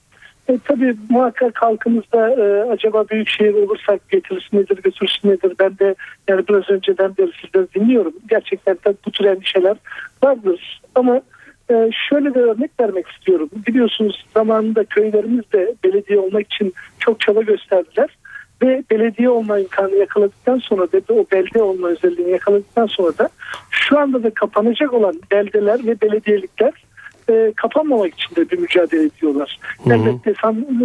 E, 0.49 0.59
tabii 0.65 0.95
muhakkak 1.09 1.61
halkımızda 1.61 2.29
e, 2.29 2.71
acaba 2.71 3.05
büyük 3.09 3.29
şehir 3.29 3.53
olursak 3.53 4.09
getirisi 4.09 4.55
nedir 4.55 4.77
götürüsü 4.83 5.27
nedir 5.27 5.53
ben 5.59 5.77
de 5.77 5.95
yani 6.27 6.47
biraz 6.47 6.69
önceden 6.69 7.17
beri 7.17 7.31
sizden 7.41 7.67
dinliyorum. 7.75 8.13
Gerçekten 8.29 8.75
de 8.75 8.93
bu 9.05 9.11
tür 9.11 9.25
endişeler 9.25 9.77
vardır 10.23 10.81
ama 10.95 11.21
e, 11.71 11.89
şöyle 12.09 12.35
bir 12.35 12.39
örnek 12.39 12.71
vermek 12.79 13.07
istiyorum. 13.07 13.49
Biliyorsunuz 13.67 14.25
zamanında 14.33 14.83
köylerimiz 14.83 15.51
de 15.53 15.75
belediye 15.83 16.19
olmak 16.19 16.53
için 16.53 16.73
çok 16.99 17.19
çaba 17.19 17.41
gösterdiler 17.41 18.09
ve 18.61 18.83
belediye 18.91 19.29
olma 19.29 19.59
imkanı 19.59 19.95
yakaladıktan 19.95 20.57
sonra 20.57 20.91
da 20.91 21.13
o 21.13 21.25
belde 21.31 21.61
olma 21.61 21.87
özelliğini 21.87 22.31
yakaladıktan 22.31 22.85
sonra 22.85 23.17
da 23.17 23.29
şu 23.69 23.99
anda 23.99 24.23
da 24.23 24.29
kapanacak 24.29 24.93
olan 24.93 25.15
beldeler 25.31 25.79
ve 25.85 26.01
belediyelikler 26.01 26.73
e, 27.29 27.53
kapanmamak 27.55 28.13
için 28.13 28.35
de 28.35 28.49
bir 28.49 28.57
mücadele 28.57 29.03
ediyorlar. 29.03 29.59
Hı 29.83 29.89
hı. 29.89 29.93
Elbette 29.93 30.33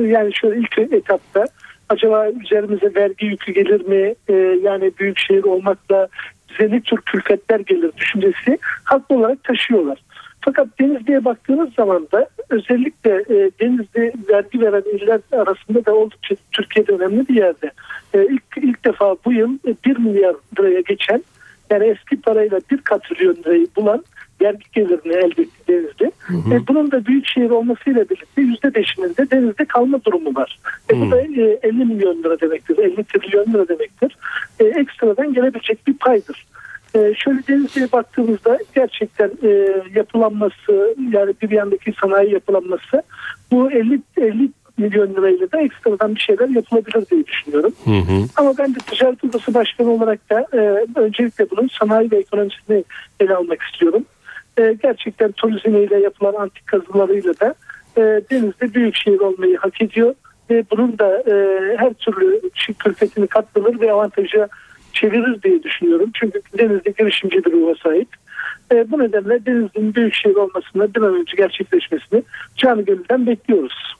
yani 0.08 0.34
şöyle 0.34 0.60
ilk 0.60 0.78
etapta 0.78 1.46
acaba 1.88 2.28
üzerimize 2.28 2.94
vergi 2.94 3.26
yükü 3.26 3.52
gelir 3.52 3.87
mi? 3.87 4.14
E, 4.28 4.32
yani 4.62 4.92
büyük 4.98 5.18
şehir 5.18 5.44
olmakla 5.44 6.08
bize 6.50 6.70
ne 6.70 6.80
tür 6.80 6.96
külfetler 6.96 7.60
gelir 7.60 7.90
düşüncesi 7.96 8.58
haklı 8.84 9.16
olarak 9.16 9.44
taşıyorlar. 9.44 9.98
Fakat 10.44 10.68
Denizli'ye 10.80 11.24
baktığınız 11.24 11.74
zaman 11.74 12.09
da 12.12 12.28
özellikle 12.50 13.11
e, 13.11 13.50
Denizli 13.61 14.12
vergi 14.28 14.61
veren 14.61 14.96
iller 14.96 15.20
arasında 15.33 15.87
da 15.87 15.94
oldukça 15.94 16.35
Türkiye'de 16.52 16.92
önemli 16.92 17.28
bir 17.28 17.35
yerde. 17.35 17.70
E, 18.14 18.24
ilk, 18.24 18.42
ilk 18.57 18.85
defa 18.85 19.16
bu 19.24 19.33
yıl 19.33 19.59
1 19.87 19.96
milyar 19.96 20.35
liraya 20.59 20.80
geçen 20.80 21.24
yani 21.70 21.85
eski 21.85 22.20
parayla 22.20 22.61
bir 22.70 22.78
katrilyon 22.78 23.35
lirayı 23.35 23.66
bulan 23.76 24.04
vergi 24.40 24.64
gelirini 24.72 25.12
elde 25.12 25.42
etti 25.42 25.68
Denizli. 25.68 26.12
Hı 26.18 26.35
hı. 26.35 26.54
E, 26.54 26.66
bunun 26.68 26.90
da 26.90 27.07
büyük 27.07 27.26
şehir 27.26 27.50
olmasıyla 27.50 28.04
birlikte 28.04 28.42
yüzde 28.42 28.74
beşinin 28.74 29.16
de 29.16 29.30
Denizde 29.30 29.64
kalma 29.64 30.04
durumu 30.04 30.35
var. 30.35 30.59
E, 30.90 31.00
bu 31.00 31.11
da 31.11 31.20
e, 31.20 31.59
50 31.62 31.85
milyon 31.85 32.22
lira 32.22 32.40
demektir. 32.40 32.78
50 32.78 33.04
trilyon 33.04 33.52
lira 33.52 33.68
demektir. 33.68 34.16
E, 34.61 34.64
ekstradan 34.64 35.35
gelebilecek 35.35 35.87
bir 35.87 35.94
paydır. 35.94 36.46
E, 36.94 37.14
şöyle 37.14 37.46
Denizli'ye 37.48 37.92
baktığımızda 37.92 38.59
gerçekten 38.74 39.30
e, 39.42 39.48
yapılanması 39.94 40.96
yani 41.12 41.35
bir 41.42 41.50
yandaki 41.50 41.92
sanayi 42.00 42.33
yapılanması 42.33 43.02
bu 43.50 43.72
50, 43.72 44.00
50 44.16 44.48
milyon 44.78 45.14
lirayla 45.14 45.52
da 45.52 45.61
ekstradan 45.61 46.14
bir 46.14 46.20
şeyler 46.20 46.48
yapılabilir 46.48 47.07
diye 47.11 47.26
düşünüyorum. 47.26 47.72
Hı 47.85 47.90
hı. 47.90 48.26
Ama 48.37 48.54
ben 48.59 48.74
de 48.74 48.78
ticaret 48.78 49.24
odası 49.24 49.54
başkanı 49.54 49.90
olarak 49.90 50.30
da 50.30 50.46
e, 50.52 50.87
öncelikle 51.00 51.50
bunun 51.50 51.68
sanayi 51.68 52.11
ve 52.11 52.16
ekonomisini 52.16 52.85
ele 53.20 53.35
almak 53.35 53.62
istiyorum. 53.62 54.04
E, 54.59 54.76
gerçekten 54.83 55.33
turizmiyle 55.33 56.00
yapılan 56.00 56.35
antik 56.35 56.66
kazılarıyla 56.66 57.40
da 57.40 57.54
e, 57.96 58.00
denizde 58.30 58.74
büyük 58.74 58.96
şehir 58.96 59.20
olmayı 59.20 59.57
hak 59.57 59.83
ediyor 59.83 60.14
ve 60.50 60.64
bunun 60.70 60.98
da 60.98 61.18
e, 61.18 61.35
her 61.76 61.92
türlü 61.94 62.40
külfetini 62.78 63.26
katlanır 63.26 63.80
ve 63.80 63.92
avantajı 63.92 64.48
çevirir 64.94 65.42
diye 65.42 65.62
düşünüyorum. 65.62 66.11
Çünkü 66.14 66.42
Denizli 66.59 66.94
girişimci 66.98 67.44
bir 67.44 67.52
ruha 67.52 67.74
sahip. 67.83 68.09
E, 68.72 68.90
bu 68.90 68.98
nedenle 68.98 69.46
Denizli'nin 69.46 69.94
büyük 69.94 70.14
şehir 70.14 70.37
olmasını 70.37 70.94
bir 70.94 71.02
an 71.02 71.14
önce 71.14 71.37
gerçekleşmesini 71.37 72.22
canı 72.57 72.83
gönülden 72.83 73.26
bekliyoruz. 73.26 73.94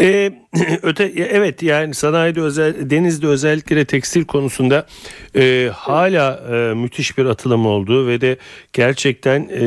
Ee, 0.00 0.32
öte 0.82 1.04
evet 1.30 1.62
yani 1.62 1.94
sanayide 1.94 2.40
özel 2.40 2.90
denizde 2.90 3.26
özellikle 3.26 3.84
tekstil 3.84 4.24
konusunda 4.24 4.86
e, 5.36 5.70
hala 5.74 6.42
e, 6.52 6.74
müthiş 6.74 7.18
bir 7.18 7.24
atılım 7.24 7.66
olduğu 7.66 8.06
ve 8.06 8.20
de 8.20 8.36
gerçekten 8.72 9.40
e, 9.40 9.60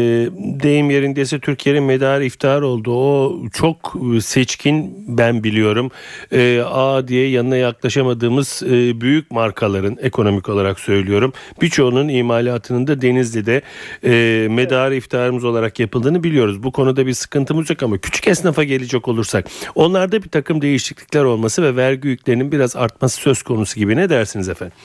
deyim 0.63 0.89
yerindeyse 0.89 1.39
Türkiye'nin 1.39 1.83
medarı 1.83 2.25
iftar 2.25 2.61
oldu. 2.61 2.91
O 2.91 3.35
çok 3.53 3.95
seçkin 4.21 5.05
ben 5.07 5.43
biliyorum. 5.43 5.91
E, 6.31 6.61
A 6.65 7.07
diye 7.07 7.29
yanına 7.29 7.57
yaklaşamadığımız 7.57 8.63
e, 8.65 9.01
büyük 9.01 9.31
markaların 9.31 9.97
ekonomik 10.01 10.49
olarak 10.49 10.79
söylüyorum. 10.79 11.33
Birçoğunun 11.61 12.07
imalatının 12.07 12.87
da 12.87 13.01
Denizli'de 13.01 13.61
e, 14.03 14.47
medarı 14.51 14.95
iftarımız 14.95 15.43
olarak 15.43 15.79
yapıldığını 15.79 16.23
biliyoruz. 16.23 16.63
Bu 16.63 16.71
konuda 16.71 17.07
bir 17.07 17.13
sıkıntımız 17.13 17.69
yok 17.69 17.83
ama 17.83 17.97
küçük 17.97 18.27
esnafa 18.27 18.63
gelecek 18.63 19.07
olursak 19.37 19.75
onlarda 19.75 20.23
bir 20.23 20.29
takım 20.29 20.61
değişiklikler 20.61 21.23
olması 21.23 21.63
ve 21.63 21.75
vergi 21.75 22.07
yüklerinin 22.07 22.51
biraz 22.51 22.75
artması 22.75 23.21
söz 23.21 23.43
konusu 23.43 23.79
gibi 23.79 23.95
ne 23.95 24.09
dersiniz 24.09 24.49
efendim? 24.49 24.77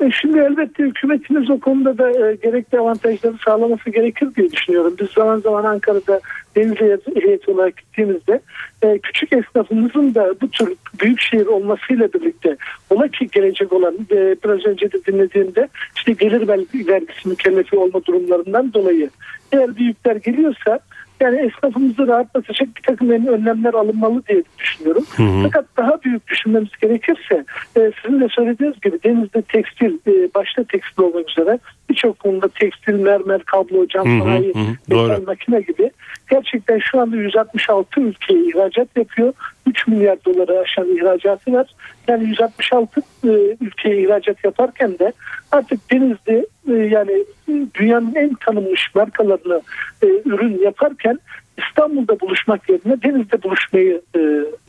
E, 0.00 0.10
şimdi 0.10 0.38
elbette 0.38 0.82
hükümetimiz 0.82 1.50
o 1.50 1.60
konuda 1.60 1.98
da 1.98 2.10
e, 2.10 2.34
gerekli 2.34 2.78
avantajları 2.78 3.34
sağlaması 3.44 3.90
gerekir 3.90 4.28
diye 4.36 4.52
düşünüyorum. 4.52 4.94
Biz 5.00 5.08
zaman 5.08 5.40
zaman 5.40 5.64
Ankara'da 5.64 6.20
Denizli 6.56 6.98
heyeti 7.22 7.50
olarak 7.50 7.76
gittiğimizde 7.76 8.40
e, 8.82 8.98
küçük 8.98 9.32
esnafımızın 9.32 10.14
da 10.14 10.34
bu 10.40 10.50
tür 10.50 10.74
büyük 11.00 11.20
şehir 11.20 11.46
olmasıyla 11.46 12.12
birlikte 12.12 12.56
ola 12.90 13.08
ki 13.08 13.28
gelecek 13.32 13.72
olan 13.72 13.94
biraz 14.44 14.66
önce 14.66 14.92
de 14.92 15.04
dinlediğimde 15.04 15.68
işte 15.96 16.12
gelir 16.12 16.48
vergisi 16.48 17.28
mükellefi 17.28 17.76
olma 17.76 18.04
durumlarından 18.04 18.72
dolayı 18.72 19.10
eğer 19.52 19.76
büyükler 19.76 20.16
geliyorsa 20.16 20.80
yani 21.20 21.36
esnafımızı 21.36 22.06
rahatlatacak 22.06 22.68
bir 22.76 22.82
takım 22.82 23.10
önlemler 23.10 23.74
alınmalı 23.74 24.22
diye 24.26 24.42
düşünüyorum. 24.58 25.04
Hı 25.16 25.22
hı. 25.22 25.42
Fakat 25.42 25.64
daha 25.76 26.02
büyük 26.02 26.28
düşünmemiz 26.28 26.68
gerekirse 26.82 27.44
e, 27.76 27.92
sizin 28.02 28.20
de 28.20 28.28
söylediğiniz 28.28 28.80
gibi 28.80 28.98
denizde 29.04 29.42
tekstil 29.42 29.98
e, 30.06 30.34
başta 30.34 30.64
tekstil 30.64 31.02
olmak 31.02 31.30
üzere 31.30 31.58
birçok 31.90 32.18
konuda 32.18 32.48
tekstil, 32.48 32.94
mermer, 32.94 33.42
kablo, 33.42 33.86
cam 33.88 34.04
sanayi, 34.04 34.52
metal 34.88 35.22
makine 35.26 35.60
gibi 35.60 35.90
gerçekten 36.30 36.78
şu 36.78 37.00
anda 37.00 37.16
166 37.16 38.00
ülkeye 38.00 38.40
ihracat 38.48 38.88
yapıyor. 38.96 39.34
3 39.66 39.86
milyar 39.86 40.18
doları 40.24 40.60
aşan 40.60 40.96
ihracatı 40.96 41.52
var. 41.52 41.66
Yani 42.08 42.28
166 42.28 43.00
e, 43.00 43.28
ülkeye 43.60 44.02
ihracat 44.02 44.44
yaparken 44.44 44.98
de 44.98 45.12
artık 45.52 45.90
denizde 45.90 46.46
e, 46.68 46.72
yani 46.72 47.24
dünyanın 47.74 48.14
en 48.14 48.34
tanınmış 48.34 48.94
markalarını 48.94 49.62
e, 50.02 50.06
ürün 50.24 50.62
yaparken 50.62 51.18
İstanbul'da 51.58 52.20
buluşmak 52.20 52.68
yerine 52.68 53.02
denizde 53.02 53.42
buluşmayı 53.42 54.02
e, 54.16 54.20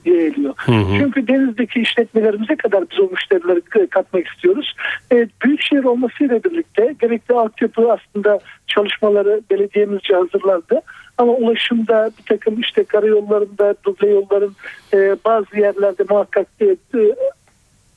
yeğliyor. 0.05 0.53
Hı 0.57 0.71
hı. 0.71 0.97
Çünkü 0.97 1.27
denizdeki 1.27 1.81
işletmelerimize 1.81 2.55
kadar 2.55 2.83
biz 2.91 2.99
o 2.99 3.09
müşterileri 3.11 3.87
katmak 3.89 4.27
istiyoruz. 4.27 4.75
E, 5.11 5.27
büyükşehir 5.43 5.83
olmasıyla 5.83 6.43
birlikte 6.43 6.95
gerekli 7.01 7.35
altyapı 7.35 7.91
aslında 7.91 8.39
çalışmaları 8.67 9.41
belediyemizce 9.51 10.15
hazırlandı. 10.15 10.81
Ama 11.17 11.31
ulaşımda 11.31 12.11
bir 12.19 12.23
takım 12.23 12.59
işte 12.59 12.83
karayollarında, 12.83 13.75
duble 13.83 14.09
yolların 14.09 14.55
e, 14.93 15.15
bazı 15.25 15.59
yerlerde 15.59 16.03
muhakkak 16.09 16.47
e, 16.61 16.75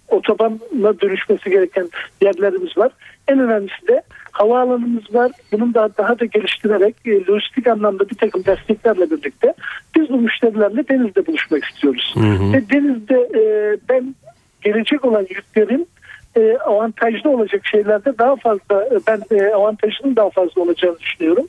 otobanla 0.08 1.00
dönüşmesi 1.00 1.50
gereken 1.50 1.88
yerlerimiz 2.20 2.78
var. 2.78 2.92
En 3.28 3.38
önemlisi 3.38 3.88
de 3.88 4.02
havaalanımız 4.32 5.14
var. 5.14 5.32
Bunun 5.52 5.74
da 5.74 5.90
daha 5.98 6.18
da 6.18 6.24
geliştirerek 6.24 6.96
e, 7.04 7.26
lojistik 7.26 7.66
anlamda 7.66 8.10
bir 8.10 8.14
takım 8.14 8.44
desteklerle 8.44 9.10
birlikte 9.10 9.54
biz 9.96 10.08
bu 10.08 10.16
müşterilerle 10.16 10.88
denizde 10.88 11.26
buluşmak 11.26 11.64
istiyoruz. 11.64 12.14
Hı 12.14 12.20
hı. 12.20 12.52
Ve 12.52 12.70
denizde 12.70 13.28
e, 13.34 13.42
ben 13.88 14.14
gelecek 14.62 15.04
olan 15.04 15.26
yüklerin 15.30 15.88
e, 16.38 16.58
avantajlı 16.58 17.30
olacak 17.30 17.66
şeylerde 17.66 18.18
daha 18.18 18.36
fazla 18.36 18.84
e, 18.84 18.98
ben 19.06 19.38
e, 19.38 19.54
avantajının 19.54 20.16
daha 20.16 20.30
fazla 20.30 20.62
olacağını 20.62 20.98
düşünüyorum. 20.98 21.46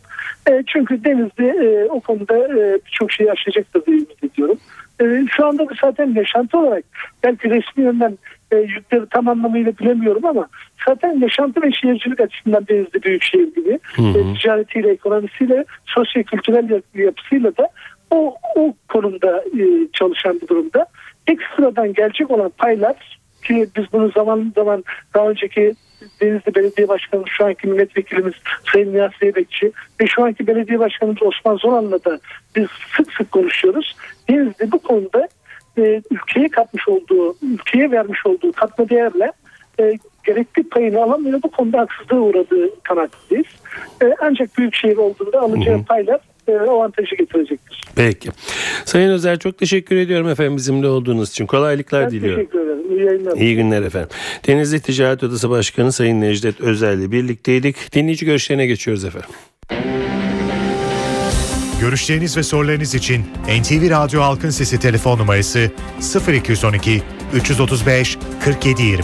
E, 0.49 0.63
çünkü 0.67 1.03
denizde 1.03 1.47
e, 1.47 1.89
o 1.89 1.99
konuda 1.99 2.37
e, 2.37 2.79
birçok 2.85 3.11
şeyi 3.11 3.31
aşacaktır 3.31 3.85
diye 3.85 3.97
ümit 3.97 4.23
ediyorum. 4.23 4.57
E, 5.01 5.25
şu 5.35 5.45
anda 5.45 5.69
da 5.69 5.73
zaten 5.81 6.13
yaşantı 6.15 6.57
olarak 6.57 6.83
belki 7.23 7.49
resmi 7.49 7.83
yönden 7.83 8.17
e, 8.51 8.57
yükleri 8.57 9.05
tam 9.09 9.27
anlamıyla 9.27 9.77
bilemiyorum 9.77 10.25
ama 10.25 10.47
zaten 10.87 11.19
yaşantı 11.19 11.61
ve 11.61 11.71
şehircilik 11.71 12.19
açısından 12.19 12.67
Denizli 12.67 13.03
büyük 13.03 13.23
şehir 13.23 13.55
gibi 13.55 13.79
Hı 13.95 14.01
hı. 14.01 14.19
e, 14.19 14.33
ticaretiyle, 14.33 14.91
ekonomisiyle, 14.91 15.65
sosyo-kültürel 15.85 16.69
yap- 16.69 16.95
yapısıyla 16.95 17.57
da 17.57 17.69
o, 18.11 18.35
o 18.55 18.73
konumda 18.89 19.37
e, 19.37 19.63
çalışan 19.93 20.41
bir 20.41 20.47
durumda. 20.47 20.85
Ekstradan 21.27 21.93
gelecek 21.93 22.31
olan 22.31 22.51
paylar 22.57 23.19
ki 23.49 23.69
biz 23.75 23.85
bunu 23.93 24.11
zaman 24.11 24.51
zaman 24.55 24.83
daha 25.13 25.29
önceki 25.29 25.75
Denizli 26.21 26.55
Belediye 26.55 26.87
Başkanı 26.87 27.23
şu 27.27 27.45
anki 27.45 27.67
milletvekilimiz 27.67 28.33
Sayın 28.71 28.93
Nihat 28.93 29.11
Zeybekçi 29.19 29.71
ve 30.01 30.07
şu 30.07 30.23
anki 30.23 30.47
belediye 30.47 30.79
başkanımız 30.79 31.23
Osman 31.23 31.55
Zoran'la 31.55 32.03
da 32.03 32.19
biz 32.55 32.67
sık 32.97 33.13
sık 33.13 33.31
konuşuyoruz. 33.31 33.95
Denizli 34.29 34.71
bu 34.71 34.79
konuda 34.79 35.27
e, 35.77 36.01
ülkeye 36.11 36.49
katmış 36.49 36.87
olduğu, 36.87 37.35
ülkeye 37.41 37.91
vermiş 37.91 38.25
olduğu 38.25 38.51
katma 38.51 38.89
değerle 38.89 39.31
e, 39.79 39.97
gerekli 40.23 40.63
payını 40.63 41.03
alamıyor. 41.03 41.41
Bu 41.43 41.51
konuda 41.51 41.79
haksızlığa 41.79 42.19
uğradığı 42.19 42.83
kanaatindeyiz. 42.83 43.47
E, 44.01 44.15
ancak 44.21 44.57
büyük 44.57 44.75
şehir 44.75 44.97
olduğunda 44.97 45.39
alacağı 45.41 45.83
paylar 45.83 46.19
avantajı 46.57 47.15
getirecektir. 47.15 47.81
Peki. 47.95 48.29
Sayın 48.85 49.09
Özer 49.09 49.39
çok 49.39 49.57
teşekkür 49.57 49.95
ediyorum 49.95 50.29
efendim 50.29 50.57
bizimle 50.57 50.87
olduğunuz 50.87 51.29
için. 51.29 51.45
Kolaylıklar 51.45 52.03
Ben 52.05 52.11
diliyorum. 52.11 52.39
teşekkür 52.39 52.59
ederim. 52.59 52.91
İyi 52.91 53.05
yayınlar. 53.05 53.37
İyi 53.37 53.55
günler 53.55 53.81
efendim. 53.83 54.09
Denizli 54.47 54.79
Ticaret 54.79 55.23
Odası 55.23 55.49
Başkanı 55.49 55.91
Sayın 55.91 56.21
Necdet 56.21 56.61
Özel'le 56.61 57.11
birlikteydik. 57.11 57.93
Dinleyici 57.95 58.25
görüşlerine 58.25 58.67
geçiyoruz 58.67 59.05
efendim. 59.05 59.29
Görüşleriniz 61.81 62.37
ve 62.37 62.43
sorularınız 62.43 62.95
için 62.95 63.25
NTV 63.61 63.89
Radyo 63.89 64.21
Halkın 64.21 64.49
Sesi 64.49 64.79
telefon 64.79 65.19
numarası 65.19 65.71
0212 66.33 67.01
335 67.33 68.17
4720. 68.45 69.03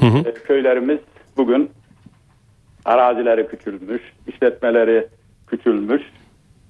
Hı 0.00 0.06
hı. 0.06 0.18
e, 0.28 0.32
köylerimiz 0.34 0.98
bugün 1.36 1.70
arazileri 2.84 3.48
küçülmüş, 3.48 4.02
işletmeleri 4.26 5.08
küçülmüş, 5.46 6.02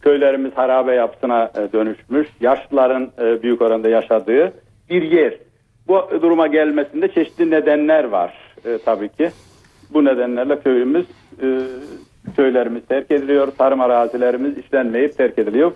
köylerimiz 0.03 0.53
harabe 0.53 0.95
yapısına 0.95 1.51
e, 1.57 1.73
dönüşmüş, 1.73 2.29
yaşlıların 2.41 3.11
e, 3.21 3.43
büyük 3.43 3.63
oranda 3.63 3.89
yaşadığı 3.89 4.53
bir 4.91 5.03
yer. 5.03 5.35
Bu 5.89 6.09
duruma 6.23 6.47
gelmesinde 6.47 7.09
çeşitli 7.09 7.51
nedenler 7.51 8.05
var 8.05 8.35
e, 8.65 8.79
tabii 8.85 9.09
ki. 9.09 9.31
Bu 9.91 10.05
nedenlerle 10.05 10.61
köyümüz, 10.61 11.07
e, 11.43 11.59
köylerimiz 12.37 12.87
terk 12.87 13.11
ediliyor, 13.11 13.49
tarım 13.59 13.81
arazilerimiz 13.81 14.59
işlenmeyip 14.59 15.17
terk 15.17 15.39
ediliyor, 15.39 15.73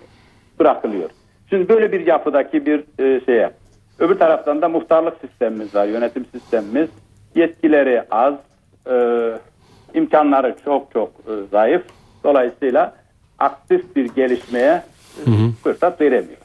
bırakılıyor. 0.59 1.09
Şimdi 1.49 1.69
böyle 1.69 1.91
bir 1.91 2.07
yapıdaki 2.07 2.65
bir 2.65 2.83
e, 2.99 3.25
şeye. 3.25 3.51
Öbür 3.99 4.15
taraftan 4.15 4.61
da 4.61 4.69
muhtarlık 4.69 5.17
sistemimiz 5.21 5.75
var, 5.75 5.85
yönetim 5.85 6.25
sistemimiz. 6.25 6.89
Yetkileri 7.35 8.03
az, 8.11 8.33
imkanları 9.93 10.55
çok 10.65 10.91
çok 10.93 11.09
e, 11.09 11.33
zayıf. 11.51 11.81
Dolayısıyla 12.23 12.95
aktif 13.39 13.95
bir 13.95 14.05
gelişmeye 14.05 14.81
e, 15.17 15.21
fırsat 15.63 16.01
veremiyor. 16.01 16.37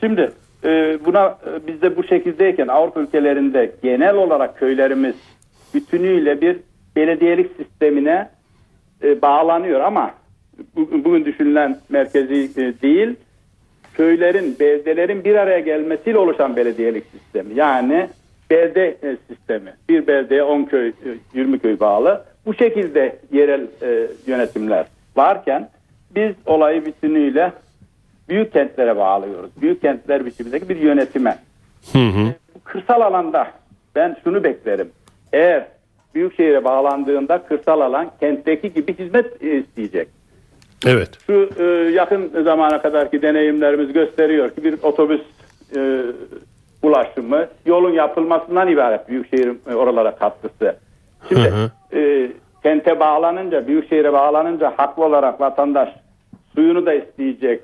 Şimdi 0.00 0.30
e, 0.64 0.98
buna 1.04 1.26
e, 1.26 1.66
biz 1.66 1.82
de 1.82 1.96
bu 1.96 2.04
şekildeyken 2.04 2.68
Avrupa 2.68 3.00
ülkelerinde 3.00 3.72
genel 3.82 4.14
olarak 4.14 4.58
köylerimiz 4.58 5.14
bütünüyle 5.74 6.40
bir 6.40 6.56
belediyelik 6.96 7.50
sistemine 7.56 8.28
e, 9.02 9.22
bağlanıyor 9.22 9.80
ama 9.80 10.10
bu- 10.76 11.04
bugün 11.04 11.24
düşünülen 11.24 11.78
merkezi 11.88 12.34
e, 12.56 12.82
değil 12.82 13.16
köylerin, 13.94 14.56
beldelerin 14.60 15.24
bir 15.24 15.34
araya 15.34 15.60
gelmesiyle 15.60 16.18
oluşan 16.18 16.56
belediyelik 16.56 17.04
sistemi. 17.12 17.54
Yani 17.54 18.08
belde 18.50 18.96
e, 19.02 19.16
sistemi. 19.28 19.74
Bir 19.88 20.06
beldeye 20.06 20.42
10 20.42 20.64
köy, 20.64 20.88
e, 20.88 20.92
20 21.34 21.58
köy 21.58 21.80
bağlı. 21.80 22.24
Bu 22.46 22.54
şekilde 22.54 23.16
yerel 23.32 23.66
e, 23.82 24.06
yönetimler 24.26 24.86
varken 25.16 25.68
biz 26.16 26.34
olayı 26.46 26.86
bütünüyle 26.86 27.52
büyük 28.28 28.52
kentlere 28.52 28.96
bağlıyoruz. 28.96 29.50
Büyük 29.60 29.82
kentler 29.82 30.26
biçimindeki 30.26 30.68
bir 30.68 30.76
yönetime. 30.76 31.38
Hı 31.92 31.98
hı. 31.98 32.34
Kırsal 32.64 33.00
alanda 33.00 33.50
ben 33.94 34.16
şunu 34.24 34.44
beklerim. 34.44 34.90
Eğer 35.32 35.66
büyük 36.14 36.36
şehire 36.36 36.64
bağlandığında 36.64 37.42
kırsal 37.42 37.80
alan 37.80 38.10
kentteki 38.20 38.72
gibi 38.72 38.98
hizmet 38.98 39.42
e, 39.42 39.58
isteyecek. 39.58 40.08
Evet. 40.86 41.08
Şu 41.26 41.50
e, 41.58 41.64
yakın 41.92 42.42
zamana 42.44 42.82
kadarki 42.82 43.22
deneyimlerimiz 43.22 43.92
gösteriyor 43.92 44.50
ki 44.50 44.64
bir 44.64 44.74
otobüs 44.82 45.20
e, 45.76 46.02
ulaşımı 46.84 47.46
yolun 47.66 47.92
yapılmasından 47.92 48.68
ibaret 48.68 49.08
büyükşehirin 49.08 49.60
e, 49.70 49.74
oralara 49.74 50.16
katkısı. 50.16 50.76
Şimdi 51.28 51.50
Hı 51.50 51.70
e, 51.98 52.28
kente 52.62 53.00
bağlanınca, 53.00 53.66
büyükşehire 53.66 54.12
bağlanınca 54.12 54.72
haklı 54.76 55.04
olarak 55.04 55.40
vatandaş 55.40 55.88
suyunu 56.54 56.86
da 56.86 56.94
isteyecek, 56.94 57.60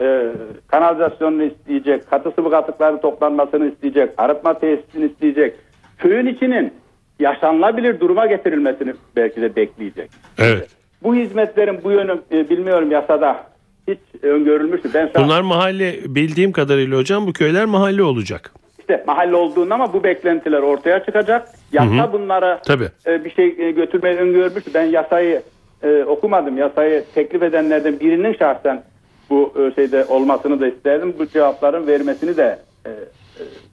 e, 0.00 0.26
kanalizasyonunu 0.66 1.42
isteyecek, 1.42 2.10
katı 2.10 2.30
sıvı 2.30 2.56
atıkların 2.56 2.98
toplanmasını 2.98 3.66
isteyecek, 3.66 4.10
arıtma 4.18 4.58
tesisini 4.58 5.04
isteyecek. 5.04 5.54
Köyün 5.98 6.26
içinin 6.26 6.72
yaşanılabilir 7.18 8.00
duruma 8.00 8.26
getirilmesini 8.26 8.94
belki 9.16 9.42
de 9.42 9.56
bekleyecek. 9.56 10.10
Evet. 10.38 10.68
Bu 11.02 11.14
hizmetlerin 11.14 11.80
bu 11.84 11.90
yönü 11.90 12.18
e, 12.32 12.50
bilmiyorum 12.50 12.90
yasada 12.90 13.46
hiç 13.88 13.98
öngörülmüştü. 14.22 14.88
Ben 14.94 15.10
an 15.14 15.24
Bunlar 15.24 15.40
mahalle 15.40 15.96
bildiğim 16.06 16.52
kadarıyla 16.52 16.98
hocam 16.98 17.26
bu 17.26 17.32
köyler 17.32 17.64
mahalle 17.64 18.02
olacak. 18.02 18.52
işte 18.80 19.04
mahalle 19.06 19.36
olduğunda 19.36 19.74
ama 19.74 19.92
bu 19.92 20.04
beklentiler 20.04 20.58
ortaya 20.58 21.04
çıkacak. 21.04 21.48
Yasa 21.72 22.12
bunlara 22.12 22.60
Tabii. 22.66 22.88
e, 23.06 23.24
bir 23.24 23.30
şey 23.30 23.46
e, 23.58 23.70
götürmeyi 23.70 24.16
öngörmüştü. 24.16 24.70
Ben 24.74 24.84
yasayı 24.84 25.42
e, 25.82 26.04
okumadım. 26.04 26.58
Yasayı 26.58 27.04
teklif 27.14 27.42
edenlerden 27.42 28.00
birinin 28.00 28.34
şahsen 28.34 28.82
bu 29.30 29.52
e, 29.58 29.74
şeyde 29.74 30.04
olmasını 30.04 30.60
da 30.60 30.68
isterdim. 30.68 31.14
Bu 31.18 31.26
cevapların 31.26 31.86
vermesini 31.86 32.36
de 32.36 32.58
e, 32.86 32.90
e, 32.90 32.94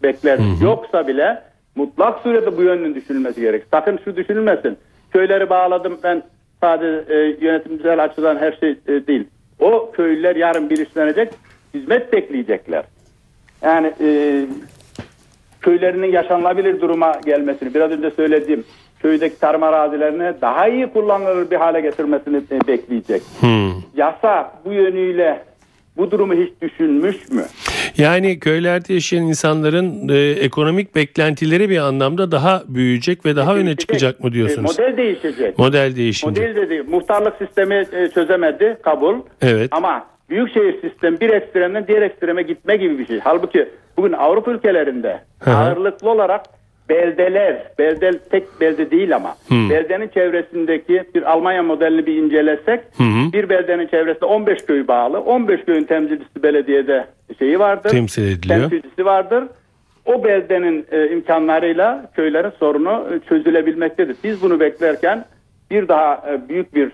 beklerdim. 0.04 0.58
Yoksa 0.62 1.08
bile 1.08 1.42
mutlak 1.76 2.20
surette 2.24 2.58
bu 2.58 2.62
yönün 2.64 2.96
düşünülmesi 2.96 3.42
gerek. 3.42 3.64
Sakın 3.72 4.00
şu 4.06 4.16
düşünülmesin. 4.16 4.78
Köyleri 5.12 5.50
bağladım 5.50 5.98
ben 6.04 6.24
sadece 6.62 7.14
e, 7.14 7.16
yönetimsel 7.46 8.04
açıdan 8.04 8.38
her 8.38 8.52
şey 8.60 8.70
e, 8.88 9.08
değil. 9.08 9.28
O 9.60 9.92
köylüler 9.92 10.36
yarın 10.36 10.70
bilinçlenecek, 10.70 11.30
hizmet 11.74 12.14
bekleyecekler. 12.14 12.84
Yani 13.62 13.94
e, 14.02 14.46
köylerinin 15.62 16.12
yaşanılabilir 16.12 16.82
duruma 16.82 17.12
gelmesini, 17.26 17.74
biraz 17.74 17.92
önce 17.92 18.12
söylediğim 18.12 18.64
köydeki 19.00 19.40
tarım 19.40 19.64
arazilerini 19.64 20.34
daha 20.42 20.68
iyi 20.68 20.88
kullanılır 20.88 21.52
bir 21.52 21.56
hale 21.56 21.82
getirmesini 21.82 22.38
e, 22.38 22.68
bekleyecek. 22.68 23.22
Hmm. 23.40 23.72
Yasa 23.96 24.54
bu 24.66 24.74
yönüyle 24.74 25.44
bu 25.98 26.12
durumu 26.12 26.34
hiç 26.34 26.62
düşünmüş 26.62 27.30
mü? 27.30 27.44
Yani 27.98 28.40
köylerde 28.40 28.94
yaşayan 28.94 29.24
insanların 29.24 30.10
e, 30.10 30.32
ekonomik 30.32 30.96
beklentileri 30.96 31.70
bir 31.70 31.78
anlamda 31.78 32.32
daha 32.32 32.64
büyüyecek 32.68 33.26
ve 33.26 33.36
daha 33.36 33.56
öne 33.56 33.76
çıkacak 33.76 34.24
mı 34.24 34.34
diyorsunuz? 34.34 34.80
E, 34.80 34.84
model 34.84 34.98
değişecek. 34.98 35.60
Model 35.60 35.96
değişince. 35.96 36.42
Model 36.42 36.56
dedi. 36.56 36.84
Muhtarlık 36.90 37.34
sistemi 37.38 37.86
e, 37.94 38.08
çözemedi. 38.08 38.78
Kabul. 38.84 39.16
Evet. 39.42 39.70
Ama 39.72 40.06
büyükşehir 40.30 40.82
sistemi 40.82 41.20
bir 41.20 41.30
ekstremden 41.30 41.88
diğer 41.88 42.02
ekstreme 42.02 42.42
gitme 42.44 42.76
gibi 42.76 43.00
bir 43.00 43.08
şey. 43.08 43.20
Halbuki 43.20 43.70
bugün 43.98 44.14
Avrupa 44.14 44.52
ülkelerinde 44.52 45.20
Hı 45.40 45.52
hı. 45.52 45.58
ağırlıklı 45.58 46.10
olarak 46.10 46.42
beldeler, 46.90 47.64
belde 47.80 48.20
tek 48.32 48.62
belde 48.62 48.92
değil 48.92 49.16
ama 49.16 49.36
beldenin 49.52 50.08
çevresindeki 50.08 51.04
bir 51.16 51.32
Almanya 51.32 51.64
modelini 51.64 52.06
bir 52.06 52.16
incelesek 52.16 52.80
hı. 52.98 53.34
bir 53.34 53.50
beldenin 53.50 53.88
çevresinde 53.88 54.26
15 54.26 54.66
köy 54.66 54.88
bağlı. 54.88 55.20
15 55.20 55.66
köyün 55.66 55.84
temsilcisi 55.84 56.44
belediyede 56.44 57.08
şeyi 57.40 57.60
vardır. 57.60 57.90
Temsil 57.90 58.24
ediliyor. 58.24 58.60
Temsilcisi 58.70 59.06
vardır. 59.06 59.44
O 60.06 60.24
beldenin 60.24 60.86
e, 60.92 61.10
imkanlarıyla 61.10 62.12
köylerin 62.16 62.52
sorunu 62.60 63.08
e, 63.14 63.30
çözülebilmektedir. 63.30 64.16
Biz 64.24 64.42
bunu 64.42 64.60
beklerken 64.60 65.26
bir 65.72 65.88
daha 65.88 66.24
e, 66.30 66.50
büyük 66.50 66.76
bir 66.76 66.92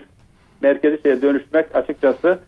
merkezi 0.60 1.02
şeye 1.02 1.22
dönüşmek 1.22 1.76
açıkçası 1.76 2.38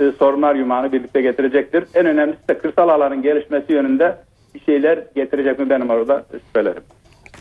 e, 0.00 0.12
sorunlar 0.18 0.54
yumağını 0.54 0.92
birlikte 0.92 1.20
getirecektir. 1.22 1.84
En 1.94 2.06
önemlisi 2.06 2.48
de 2.48 2.58
kırsal 2.58 2.88
alanın 2.88 3.22
gelişmesi 3.22 3.72
yönünde 3.72 4.16
bir 4.54 4.60
şeyler 4.60 4.98
getirecek 5.16 5.58
mi 5.58 5.70
benim 5.70 5.90
orada 5.90 6.24
şüphelerim. 6.46 6.82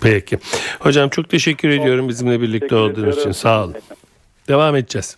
Peki. 0.03 0.37
Hocam 0.79 1.09
çok 1.09 1.29
teşekkür 1.29 1.69
ediyorum 1.69 2.07
bizimle 2.09 2.41
birlikte 2.41 2.59
Teşekkür 2.59 2.75
olduğunuz 2.75 2.97
ediyorum. 2.97 3.19
için. 3.19 3.31
Sağ 3.31 3.63
olun. 3.63 3.75
Devam 4.47 4.75
edeceğiz. 4.75 5.17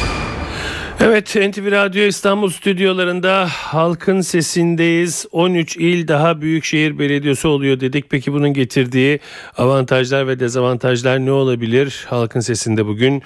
Evet 1.03 1.35
NTV 1.35 1.71
Radyo 1.71 2.03
İstanbul 2.03 2.49
stüdyolarında 2.49 3.47
halkın 3.51 4.21
sesindeyiz. 4.21 5.25
13 5.31 5.77
il 5.77 6.07
daha 6.07 6.41
Büyükşehir 6.41 6.99
Belediyesi 6.99 7.47
oluyor 7.47 7.79
dedik. 7.79 8.09
Peki 8.09 8.33
bunun 8.33 8.53
getirdiği 8.53 9.19
avantajlar 9.57 10.27
ve 10.27 10.39
dezavantajlar 10.39 11.25
ne 11.25 11.31
olabilir? 11.31 12.05
Halkın 12.09 12.39
sesinde 12.39 12.85
bugün 12.85 13.23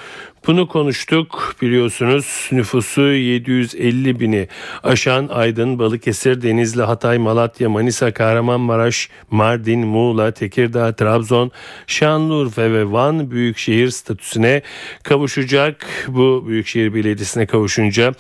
bunu 0.48 0.68
konuştuk. 0.68 1.56
Biliyorsunuz 1.62 2.50
nüfusu 2.52 3.02
750 3.02 4.20
bini 4.20 4.48
aşan 4.84 5.28
Aydın, 5.28 5.80
Balıkesir, 5.80 6.42
Denizli, 6.42 6.82
Hatay, 6.82 7.18
Malatya, 7.18 7.70
Manisa, 7.70 8.14
Kahramanmaraş, 8.14 9.10
Mardin, 9.32 9.88
Muğla, 9.88 10.32
Tekirdağ, 10.32 10.96
Trabzon, 10.96 11.52
Şanlıurfa 11.88 12.62
ve 12.62 12.92
Van 12.92 13.32
Büyükşehir 13.32 13.90
statüsüne 13.90 14.62
kavuşacak. 15.04 15.86
Bu 16.08 16.44
Büyükşehir 16.48 16.94
Belediyesi'ne 16.94 17.46
kavuşunca 17.66 18.14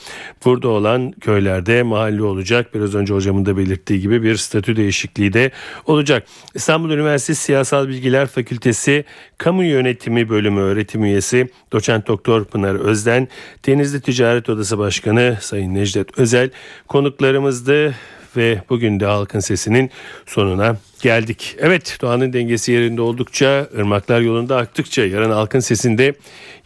burada 0.45 0.67
olan 0.67 1.11
köylerde 1.11 1.83
mahalle 1.83 2.23
olacak. 2.23 2.73
Biraz 2.73 2.95
önce 2.95 3.13
hocamın 3.13 3.45
da 3.45 3.57
belirttiği 3.57 4.01
gibi 4.01 4.23
bir 4.23 4.35
statü 4.35 4.75
değişikliği 4.75 5.33
de 5.33 5.51
olacak. 5.85 6.27
İstanbul 6.55 6.91
Üniversitesi 6.91 7.41
Siyasal 7.41 7.87
Bilgiler 7.87 8.27
Fakültesi 8.27 9.05
Kamu 9.37 9.63
Yönetimi 9.63 10.29
Bölümü 10.29 10.61
öğretim 10.61 11.03
üyesi 11.03 11.49
Doçent 11.71 12.07
Doktor 12.07 12.45
Pınar 12.45 12.75
Özden, 12.75 13.27
Denizli 13.65 14.01
Ticaret 14.01 14.49
Odası 14.49 14.77
Başkanı 14.77 15.37
Sayın 15.41 15.75
Necdet 15.75 16.19
Özel 16.19 16.49
konuklarımızdı 16.87 17.95
ve 18.37 18.61
bugün 18.69 18.99
de 18.99 19.05
halkın 19.05 19.39
sesinin 19.39 19.89
sonuna 20.25 20.77
geldik. 21.01 21.55
Evet 21.59 21.97
doğanın 22.01 22.33
dengesi 22.33 22.71
yerinde 22.71 23.01
oldukça, 23.01 23.67
ırmaklar 23.77 24.21
yolunda 24.21 24.57
aktıkça 24.57 25.05
yarın 25.05 25.31
halkın 25.31 25.59
sesinde 25.59 26.13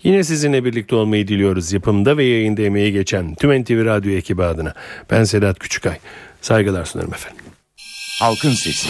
yine 0.03 0.23
sizinle 0.23 0.65
birlikte 0.65 0.95
olmayı 0.95 1.27
diliyoruz. 1.27 1.73
Yapımda 1.73 2.17
ve 2.17 2.23
yayında 2.23 2.62
emeği 2.62 2.91
geçen 2.93 3.35
tüm 3.35 3.62
NTV 3.62 3.85
Radyo 3.85 4.12
ekibi 4.12 4.43
adına. 4.43 4.73
Ben 5.12 5.23
Sedat 5.23 5.59
Küçükay. 5.59 5.97
Saygılar 6.41 6.85
sunarım 6.85 7.13
efendim. 7.13 7.45
Halkın 8.19 8.51
Sesi. 8.51 8.89